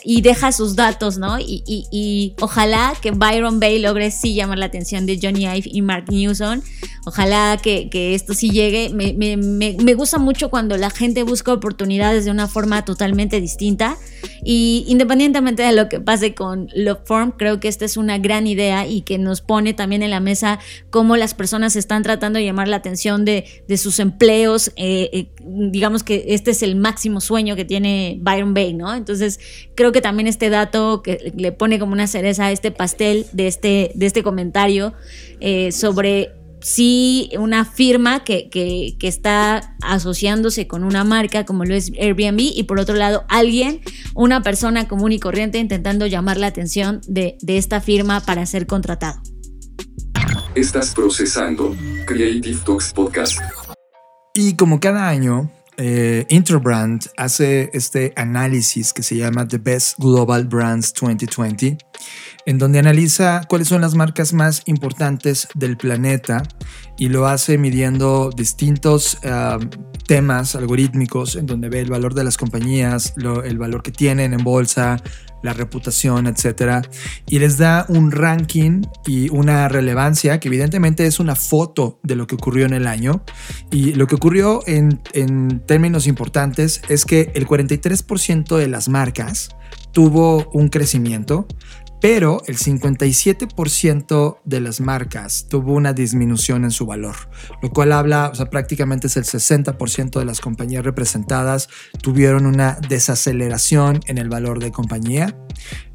[0.03, 1.37] y deja sus datos, ¿no?
[1.39, 6.05] Y, ojalá que Byron Bay logre sí llamar la atención de Johnny Ive y Mark
[6.09, 6.63] Newson.
[7.05, 8.89] Ojalá que, esto sí llegue.
[8.89, 13.97] Me, me, gusta mucho cuando la gente busca oportunidades de una forma totalmente distinta.
[14.43, 18.47] Y independientemente de lo que pase con Love Form, creo que esta es una gran
[18.47, 20.59] idea y que nos pone también en la mesa
[20.89, 23.45] cómo las personas están tratando de llamar la atención de,
[23.77, 24.71] sus empleos.
[24.75, 28.93] Eh, eh, digamos que este es el máximo sueño que tiene Byron Bay, ¿no?
[28.93, 29.39] Entonces
[29.75, 33.47] creo que también este dato que le pone como una cereza a este pastel de
[33.47, 34.93] este, de este comentario
[35.39, 41.91] eh, sobre si una firma que, que, está asociándose con una marca como lo es
[41.99, 43.81] Airbnb y por otro lado alguien,
[44.15, 48.65] una persona común y corriente intentando llamar la atención de, de esta firma para ser
[48.65, 49.21] contratado.
[50.55, 51.75] Estás procesando
[52.05, 53.37] Creative Talks Podcast.
[54.33, 60.45] Y como cada año, eh, Interbrand hace este análisis que se llama The Best Global
[60.45, 61.77] Brands 2020,
[62.45, 66.43] en donde analiza cuáles son las marcas más importantes del planeta
[66.97, 69.59] y lo hace midiendo distintos ah,
[70.07, 74.43] temas algorítmicos en donde ve el valor de las compañías, el valor que tienen en
[74.43, 75.01] bolsa,
[75.41, 76.81] la reputación, etcétera,
[77.27, 82.27] y les da un ranking y una relevancia que evidentemente es una foto de lo
[82.27, 83.23] que ocurrió en el año.
[83.71, 89.49] Y lo que ocurrió en, en términos importantes es que el 43% de las marcas
[89.91, 91.47] tuvo un crecimiento,
[92.07, 97.15] pero el 57% de las marcas tuvo una disminución en su valor,
[97.63, 101.67] lo cual habla, o sea, prácticamente es el 60% de las compañías representadas
[102.03, 105.35] tuvieron una desaceleración en el valor de compañía.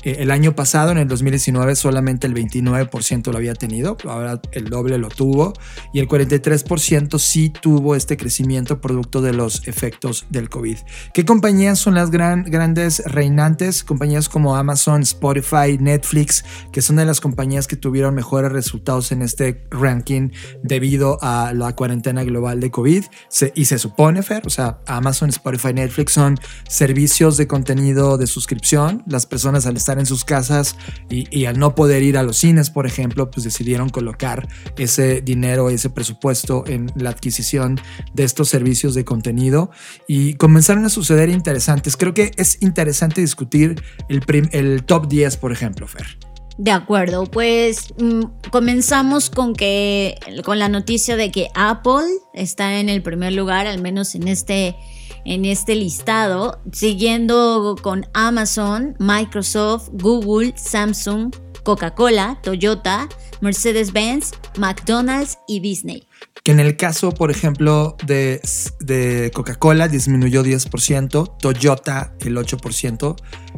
[0.03, 4.65] Eh, el año pasado, en el 2019, solamente el 29% lo había tenido, ahora el
[4.65, 5.53] doble lo tuvo
[5.93, 10.79] y el 43% sí tuvo este crecimiento producto de los efectos del COVID.
[11.15, 13.85] ¿Qué compañías son las gran, grandes reinantes?
[13.85, 16.00] Compañías como Amazon, Spotify, Netflix,
[16.73, 20.31] que son de las compañías que tuvieron mejores resultados en este ranking
[20.63, 23.05] debido a la cuarentena global de COVID.
[23.55, 26.39] y se supone, Fer, o sea, Amazon, Spotify, Netflix son
[26.69, 29.03] servicios de contenido de suscripción.
[29.07, 30.77] Las personas al estar en sus casas
[31.09, 35.71] y, al no poder ir a los cines, por ejemplo, pues decidieron colocar ese dinero,
[35.71, 37.81] ese presupuesto en la adquisición
[38.15, 39.71] de estos servicios de contenido
[40.07, 41.97] y comenzaron a suceder interesantes.
[41.97, 44.23] Creo que es interesante discutir el,
[44.53, 45.80] el top 10, por ejemplo,
[46.59, 52.89] De acuerdo, pues mm, comenzamos con que con la noticia de que Apple está en
[52.89, 54.77] el primer lugar, al menos en este
[55.25, 63.09] en este listado, siguiendo con Amazon, Microsoft, Google, Samsung, Coca-Cola, Toyota,
[63.41, 66.07] Mercedes-Benz, McDonald's y Disney
[66.43, 68.41] que en el caso, por ejemplo, de,
[68.81, 73.17] de Coca-Cola disminuyó 10%, Toyota el 8%,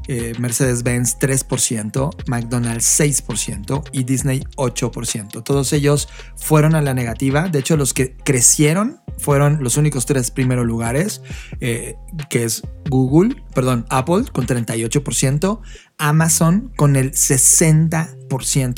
[0.09, 5.45] eh, Mercedes-Benz 3%, McDonald's 6% y Disney 8%.
[5.45, 7.49] Todos ellos fueron a la negativa.
[7.49, 11.23] De hecho, los que crecieron fueron los únicos tres primeros lugares,
[11.61, 11.95] eh,
[12.29, 15.61] que es Google, perdón, Apple con 38%,
[15.99, 18.22] Amazon con el 60%,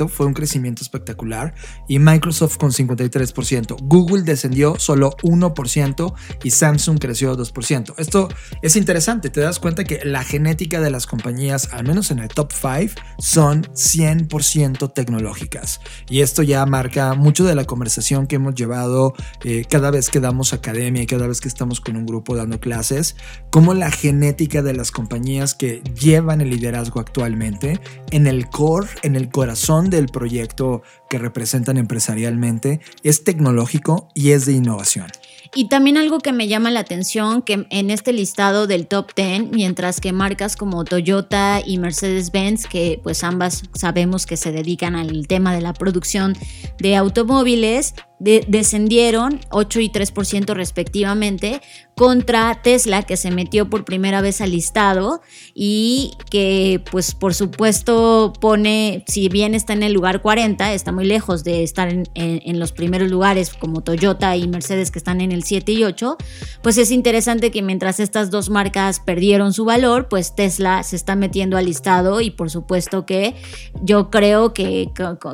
[0.08, 1.54] fue un crecimiento espectacular,
[1.88, 3.76] y Microsoft con 53%.
[3.82, 7.94] Google descendió solo 1% y Samsung creció 2%.
[7.98, 8.28] Esto
[8.62, 12.28] es interesante, te das cuenta que la genética de las compañías, al menos en el
[12.28, 15.80] top 5, son 100% tecnológicas.
[16.08, 20.20] Y esto ya marca mucho de la conversación que hemos llevado eh, cada vez que
[20.20, 23.16] damos academia y cada vez que estamos con un grupo dando clases,
[23.50, 27.80] como la genética de las compañías que llevan el liderazgo actualmente
[28.10, 29.43] en el core, en el corazón
[29.90, 35.06] del proyecto que representan empresarialmente, es tecnológico y es de innovación.
[35.54, 39.50] Y también algo que me llama la atención, que en este listado del top 10,
[39.52, 45.28] mientras que marcas como Toyota y Mercedes-Benz, que pues ambas sabemos que se dedican al
[45.28, 46.36] tema de la producción
[46.78, 47.94] de automóviles,
[48.24, 51.60] descendieron 8 y 3% respectivamente
[51.94, 55.20] contra Tesla que se metió por primera vez al listado
[55.54, 61.04] y que pues por supuesto pone, si bien está en el lugar 40, está muy
[61.04, 65.44] lejos de estar en, los primeros lugares como Toyota y Mercedes que están en el
[65.44, 66.16] 7 y 8,
[66.62, 71.16] pues es interesante que mientras estas dos marcas perdieron su valor, pues Tesla se está
[71.16, 73.34] metiendo al listado y por supuesto que
[73.82, 74.90] yo creo que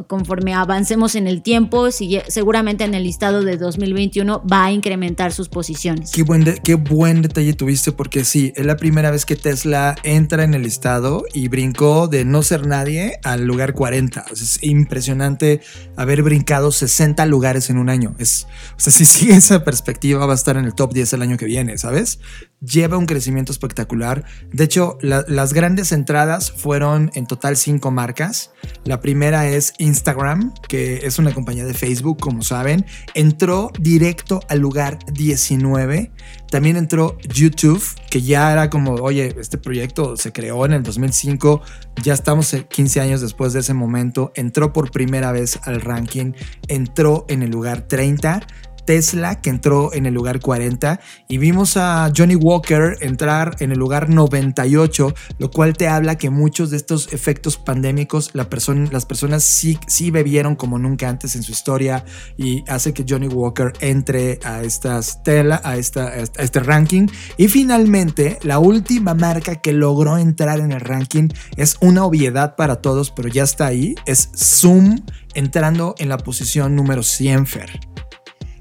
[0.08, 5.48] conforme avancemos en el tiempo, seguramente en el listado de 2021 va a incrementar sus
[5.48, 6.10] posiciones.
[6.10, 10.44] Qué buen, qué buen detalle tuviste porque sí, es la primera vez que Tesla entra
[10.44, 14.24] en el listado y brincó de no ser nadie al lugar 40.
[14.32, 15.60] es impresionante
[15.96, 18.14] haber brincado 60 lugares en un año.
[18.18, 21.22] Es, o sea, si sigue esa perspectiva va a estar en el top 10 el
[21.22, 22.20] año que viene, ¿sabes?
[22.60, 24.24] Lleva un crecimiento espectacular.
[24.52, 28.50] De hecho, las grandes entradas fueron en total cinco marcas.
[28.84, 32.84] La primera es Instagram, que es una compañía de Facebook, como saben.
[33.14, 36.12] Entró directo al lugar 19.
[36.50, 41.62] También entró YouTube, que ya era como, oye, este proyecto se creó en el 2005,
[42.02, 44.32] ya estamos 15 años después de ese momento.
[44.34, 46.32] Entró por primera vez al ranking,
[46.66, 48.46] entró en el lugar 30
[48.90, 53.78] Tesla que entró en el lugar 40 y vimos a Johnny Walker entrar en el
[53.78, 59.06] lugar 98, lo cual te habla que muchos de estos efectos pandémicos la persona, las
[59.06, 62.04] personas sí, sí bebieron como nunca antes en su historia
[62.36, 67.06] y hace que Johnny Walker entre a, estas tela, a, esta, a este ranking.
[67.36, 72.82] Y finalmente, la última marca que logró entrar en el ranking es una obviedad para
[72.82, 74.96] todos, pero ya está ahí, es Zoom
[75.34, 77.80] entrando en la posición número 100, Fer.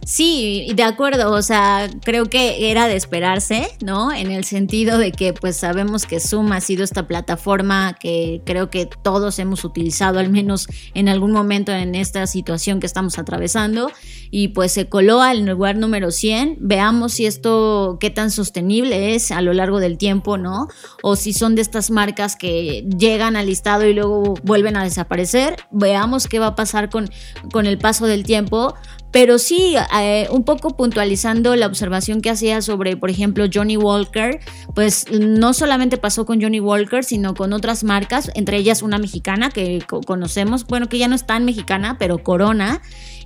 [0.05, 4.11] Sí, de acuerdo, o sea, creo que era de esperarse, ¿no?
[4.11, 8.69] En el sentido de que pues sabemos que Zoom ha sido esta plataforma que creo
[8.69, 13.91] que todos hemos utilizado al menos en algún momento en esta situación que estamos atravesando
[14.31, 16.57] y pues se coló al lugar número 100.
[16.59, 20.69] Veamos si esto qué tan sostenible es a lo largo del tiempo, ¿no?
[21.03, 25.57] O si son de estas marcas que llegan al listado y luego vuelven a desaparecer.
[25.71, 27.09] Veamos qué va a pasar con,
[27.51, 28.75] con el paso del tiempo,
[29.11, 34.39] pero sí, eh, un poco puntualizando la observación que hacía sobre, por ejemplo, Johnny Walker,
[34.75, 39.49] pues no solamente pasó con Johnny Walker, sino con otras marcas, entre ellas una mexicana
[39.49, 42.81] que conocemos, bueno, que ya no es tan mexicana, pero Corona,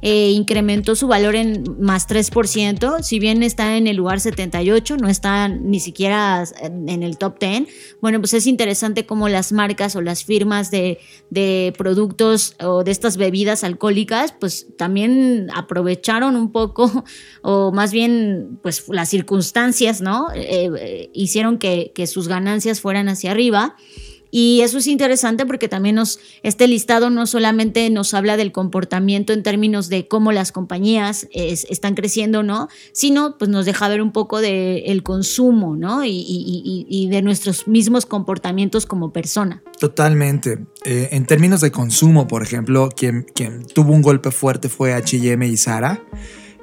[0.06, 5.08] eh, incrementó su valor en más 3%, si bien está en el lugar 78, no
[5.08, 7.70] está ni siquiera en el top 10.
[8.01, 11.00] Bueno, pues es interesante cómo las marcas o las firmas de,
[11.30, 17.05] de productos o de estas bebidas alcohólicas, pues también aprovecharon un poco,
[17.42, 20.34] o más bien, pues las circunstancias, ¿no?
[20.36, 23.78] Eh, eh, hicieron que, que sus ganancias fueran hacia arriba.
[24.36, 29.32] Y eso es interesante porque también nos, este listado no solamente nos habla del comportamiento
[29.32, 32.68] en términos de cómo las compañías están creciendo, ¿no?
[32.93, 36.04] Sino pues nos deja ver un poco del el consumo, ¿no?
[36.04, 39.62] Y, y, y, de nuestros mismos comportamientos como persona.
[39.80, 40.66] Totalmente.
[40.84, 45.43] Eh, en términos de consumo, por ejemplo, quien, quien tuvo un golpe fuerte fue HM
[45.43, 46.01] y Zara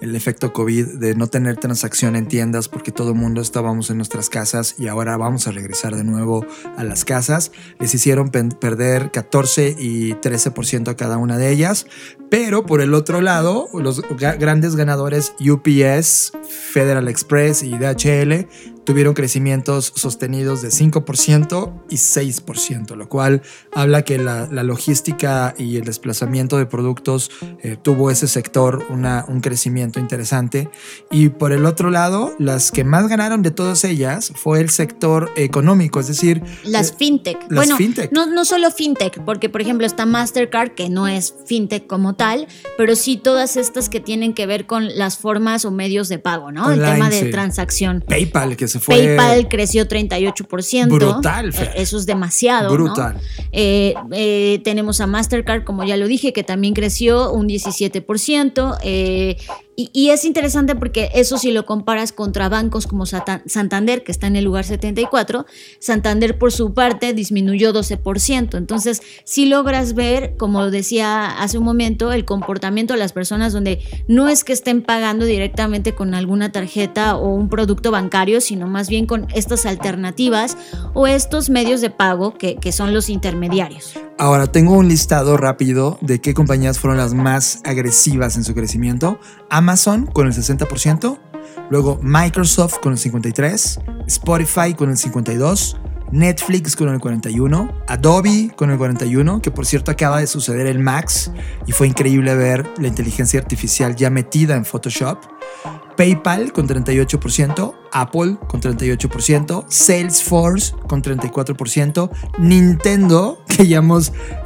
[0.00, 3.96] el efecto COVID de no tener transacción en tiendas porque todo el mundo estábamos en
[3.96, 6.46] nuestras casas y ahora vamos a regresar de nuevo
[6.76, 7.52] a las casas.
[7.78, 11.86] Les hicieron perder 14 y 13% a cada una de ellas.
[12.30, 14.02] Pero por el otro lado, los
[14.38, 16.32] grandes ganadores UPS,
[16.72, 18.46] Federal Express y DHL
[18.84, 23.42] tuvieron crecimientos sostenidos de 5% y 6%, lo cual
[23.72, 27.30] habla que la, logística y el desplazamiento de productos
[27.62, 30.70] eh, tuvo ese sector una, un crecimiento interesante.
[31.10, 35.30] Y por el otro lado, las que más ganaron de todas ellas fue el sector
[35.36, 36.42] económico, es decir...
[36.64, 37.38] Las eh, fintech.
[37.42, 38.12] Las bueno, fintech.
[38.12, 42.46] No, no solo fintech, porque por ejemplo está Mastercard, que no es fintech como tal,
[42.76, 46.52] pero sí todas estas que tienen que ver con las formas o medios de pago,
[46.52, 46.70] ¿no?
[46.70, 48.04] el tema de transacción.
[48.06, 48.96] PayPal, que se fue.
[48.96, 50.88] PayPal creció 38%.
[50.88, 52.72] Brutal, eh, Eso es demasiado.
[52.72, 53.18] Brutal.
[53.52, 58.78] Eh, eh, tenemos a Mastercard, como ya lo dije, que también creció un 17%.
[59.92, 64.36] Y, es interesante porque eso si lo comparas contra bancos como Santander, que está en
[64.36, 65.46] el lugar 74,
[65.78, 68.58] Santander por su parte disminuyó 12%.
[68.58, 73.80] Entonces, si logras ver, como decía hace un momento, el comportamiento de las personas donde
[74.06, 78.88] no es que estén pagando directamente con alguna tarjeta o un producto bancario, sino más
[78.88, 80.56] bien con estas alternativas
[80.94, 83.94] o estos medios de pago que, que son los intermediarios.
[84.18, 89.18] Ahora, tengo un listado rápido de qué compañías fueron las más agresivas en su crecimiento.
[89.48, 91.18] Amazon con el 60%,
[91.70, 98.70] luego Microsoft con el 53%, Spotify con el 52%, Netflix con el 41%, Adobe con
[98.70, 101.30] el 41%, que por cierto acaba de suceder el Max
[101.66, 105.18] y fue increíble ver la inteligencia artificial ya metida en Photoshop.
[105.96, 113.82] PayPal con 38%, Apple con 38%, Salesforce con 34%, Nintendo, que ya,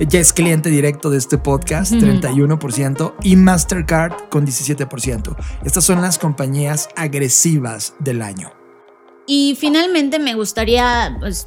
[0.01, 5.37] ya es cliente directo de este podcast, 31%, y Mastercard con 17%.
[5.65, 8.64] Estas son las compañías agresivas del año.
[9.27, 11.47] Y finalmente me gustaría, pues,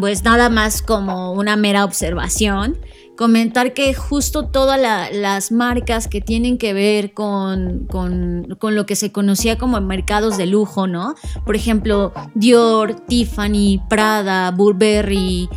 [0.00, 2.78] pues nada más como una mera observación,
[3.18, 4.78] comentar que justo todas
[5.12, 10.46] las marcas que tienen que ver con, con, lo que se conocía como mercados de
[10.46, 11.16] lujo, ¿no?
[11.44, 15.48] Por ejemplo, Dior, Tiffany, Prada, Burberry,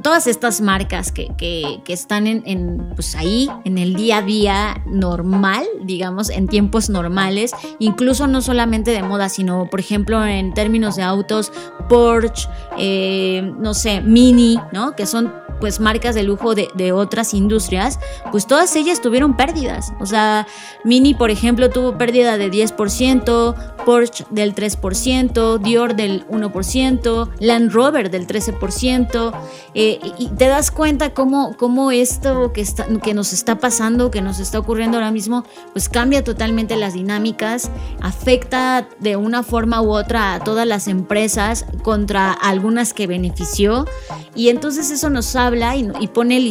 [0.00, 6.30] todas estas marcas que, están en, pues ahí, en el día a día normal, digamos,
[6.30, 11.52] en tiempos normales, incluso no solamente de moda, sino, por ejemplo, en términos de autos,
[11.90, 12.48] Porsche,
[12.78, 14.96] eh, no sé, Mini, ¿no?
[14.96, 17.98] Que son pues marcas de lujo de, de otras industrias,
[18.30, 19.92] pues todas ellas tuvieron pérdidas.
[20.00, 20.46] O sea,
[20.84, 23.54] Mini, por ejemplo, tuvo pérdida de 10%,
[23.84, 29.32] Porsche del 3%, Dior del 1%, Land Rover del 13%.
[29.74, 34.22] Eh, y te das cuenta cómo, cómo esto que, está, que nos está pasando, que
[34.22, 37.70] nos está ocurriendo ahora mismo, pues cambia totalmente las dinámicas,
[38.00, 43.86] afecta de una forma u otra a todas las empresas contra algunas que benefició.
[44.34, 46.46] Y entonces eso nos habla y, y pone el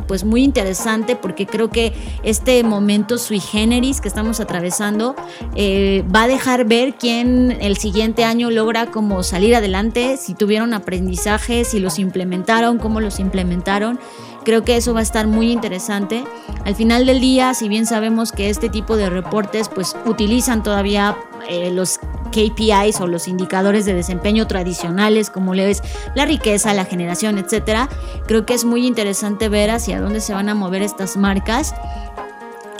[0.00, 1.92] pues muy interesante porque creo que
[2.22, 5.14] este momento sui generis que estamos atravesando
[5.54, 10.74] eh, va a dejar ver quién el siguiente año logra como salir adelante, si tuvieron
[10.74, 13.98] aprendizajes, si los implementaron, cómo los implementaron.
[14.44, 16.24] Creo que eso va a estar muy interesante.
[16.64, 21.16] Al final del día, si bien sabemos que este tipo de reportes pues utilizan todavía
[21.48, 22.00] eh, los
[22.32, 25.82] KPIs o los indicadores de desempeño tradicionales como le ves
[26.16, 27.88] la riqueza, la generación, etcétera,
[28.26, 31.72] creo que es muy interesante ver hacia dónde se van a mover estas marcas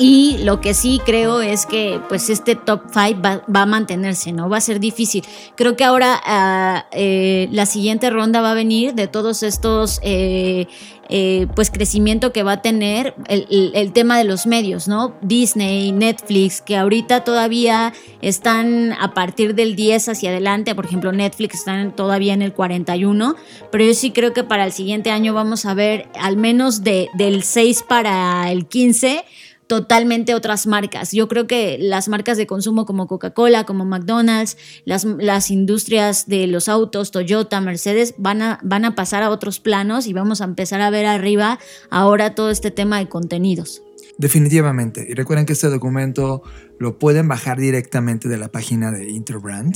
[0.02, 4.48] y lo que sí creo es que pues este top 5 va, a mantenerse, ¿no?
[4.48, 5.24] Va a ser difícil.
[5.54, 10.66] Creo que ahora ah, eh, la siguiente ronda va a venir de todos estos eh,
[11.08, 15.14] eh, pues crecimiento que va a tener el, tema de los medios, ¿no?
[15.20, 17.92] Disney, Netflix, que ahorita todavía
[18.22, 23.36] están a partir del 10 hacia adelante, por ejemplo Netflix están todavía en el 41,
[23.70, 27.08] pero yo sí creo que para el siguiente año vamos a ver al menos de,
[27.14, 29.24] del 6 para el 15
[29.72, 31.12] totalmente otras marcas.
[31.12, 36.46] Yo creo que las marcas de consumo como Coca-Cola, como McDonald's, las, las, industrias de
[36.46, 40.44] los autos, Toyota, Mercedes, van a, van a pasar a otros planos y vamos a
[40.44, 41.58] empezar a ver arriba
[41.88, 43.82] ahora todo este tema de contenidos.
[44.18, 45.06] Definitivamente.
[45.08, 46.42] Y recuerden que este documento
[46.78, 49.74] lo pueden bajar directamente de la página de Interbrand.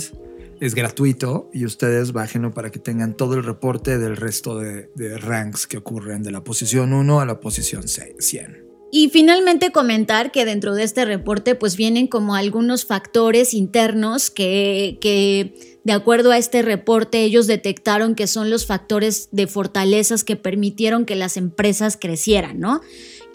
[0.60, 5.16] Es gratuito y ustedes bájenlo para que tengan todo el reporte del resto de, de
[5.16, 8.65] ranks que ocurren de la posición 1 a la posición 100.
[8.93, 14.99] Y finalmente comentar que dentro de este reporte pues vienen como algunos factores internos que,
[15.01, 20.37] que, de acuerdo a este reporte ellos detectaron que son los factores de fortalezas que
[20.37, 22.81] permitieron que las empresas crecieran, ¿no?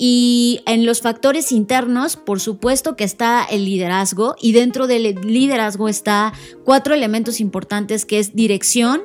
[0.04, 5.90] Y en los factores internos, por supuesto que está el liderazgo y dentro del liderazgo
[5.90, 6.34] está
[6.64, 9.04] cuatro elementos importantes que es dirección,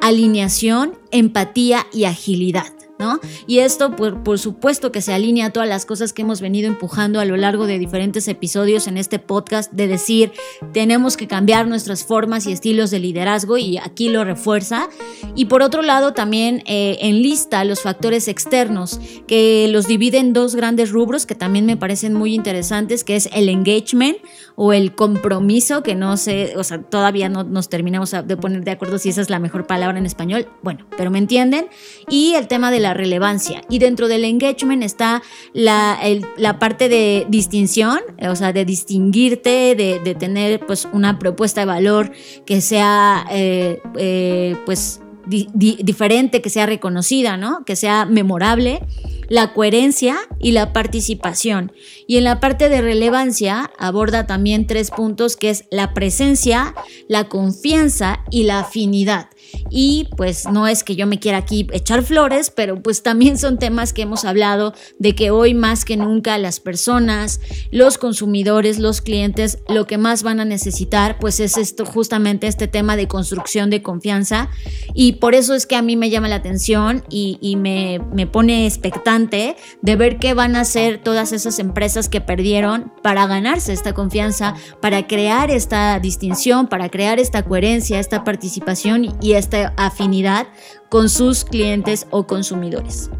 [0.00, 2.75] alineación, empatía y agilidad.
[2.98, 3.20] ¿No?
[3.46, 6.68] Y esto, por, por, supuesto, que se alinea a todas las cosas que hemos venido
[6.68, 10.32] empujando a lo largo de diferentes episodios en este podcast, de decir,
[10.72, 14.88] tenemos que cambiar nuestras formas y estilos de liderazgo, y aquí lo refuerza.
[15.34, 20.54] Y por otro lado, también eh, enlista los factores externos, que los divide en dos
[20.54, 24.16] grandes rubros que también me parecen muy interesantes, que es el engagement
[24.54, 28.70] o el compromiso, que no sé, o sea, todavía no nos terminamos de poner de
[28.70, 31.68] acuerdo si esa es la mejor palabra en español, bueno, pero me entienden,
[32.08, 33.62] y el tema de la relevancia.
[33.68, 35.22] Y dentro del engagement está
[35.52, 35.98] la,
[36.36, 41.66] la parte de distinción, o sea, de distinguirte, de, de tener pues una propuesta de
[41.66, 42.12] valor
[42.44, 47.64] que sea eh, eh, pues diferente, que sea reconocida, ¿no?
[47.64, 48.80] Que sea memorable,
[49.28, 51.72] la coherencia y la participación.
[52.06, 56.74] Y en la parte de relevancia aborda también tres puntos que es la presencia,
[57.08, 59.28] la confianza y la afinidad.
[59.70, 63.58] Y pues no es que yo me quiera aquí echar flores, pero pues también son
[63.58, 67.40] temas que hemos hablado de que hoy más que nunca las personas,
[67.70, 72.68] los consumidores, los clientes, lo que más van a necesitar pues es esto justamente este
[72.68, 74.50] tema de construcción de confianza.
[74.94, 78.66] Y por eso es que a mí me llama la atención y, me, me pone
[78.66, 83.94] expectante de ver qué van a hacer todas esas empresas que perdieron para ganarse esta
[83.94, 90.46] confianza, para crear esta distinción, para crear esta coherencia, esta participación y esta afinidad
[90.88, 93.10] con sus clientes o consumidores.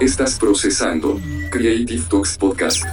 [0.00, 1.20] Estás procesando
[1.50, 2.84] Creative Talks Podcast.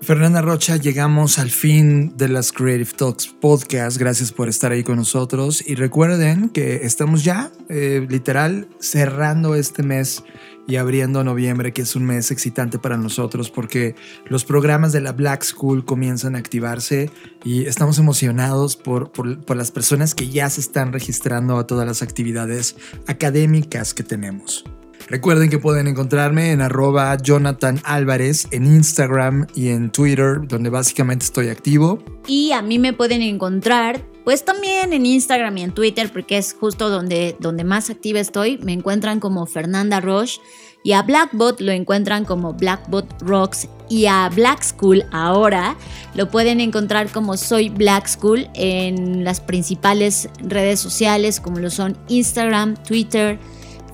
[0.00, 3.98] Fernanda Rocha, llegamos al fin de las Creative Talks Podcast.
[3.98, 5.62] Gracias por estar ahí con nosotros.
[5.66, 10.22] Y recuerden que estamos ya, eh, literal, cerrando este mes
[10.68, 13.96] y abriendo noviembre, que es un mes excitante para nosotros porque
[14.26, 17.10] los programas de la Black School comienzan a activarse
[17.42, 22.02] y estamos emocionados por, por, las personas que ya se están registrando a todas las
[22.02, 22.76] actividades
[23.06, 24.64] académicas que tenemos.
[25.08, 31.24] Recuerden que pueden encontrarme en arroba Jonathan Álvarez en Instagram y en Twitter, donde básicamente
[31.24, 32.04] estoy activo.
[32.26, 36.52] Y a mí me pueden encontrar, pues también en Instagram y en Twitter, porque es
[36.52, 38.58] justo donde, donde más activa estoy.
[38.58, 40.38] Me encuentran como Fernanda Roche.
[40.84, 43.68] Y a Blackbot lo encuentran como Blackbot Rocks.
[43.88, 45.78] Y a Black School ahora
[46.14, 51.96] lo pueden encontrar como Soy Black School en las principales redes sociales como lo son
[52.08, 53.38] Instagram, Twitter,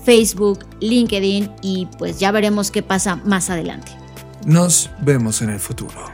[0.04, 3.92] Facebook, LinkedIn y pues ya veremos qué pasa más adelante.
[4.44, 6.13] Nos vemos en el futuro.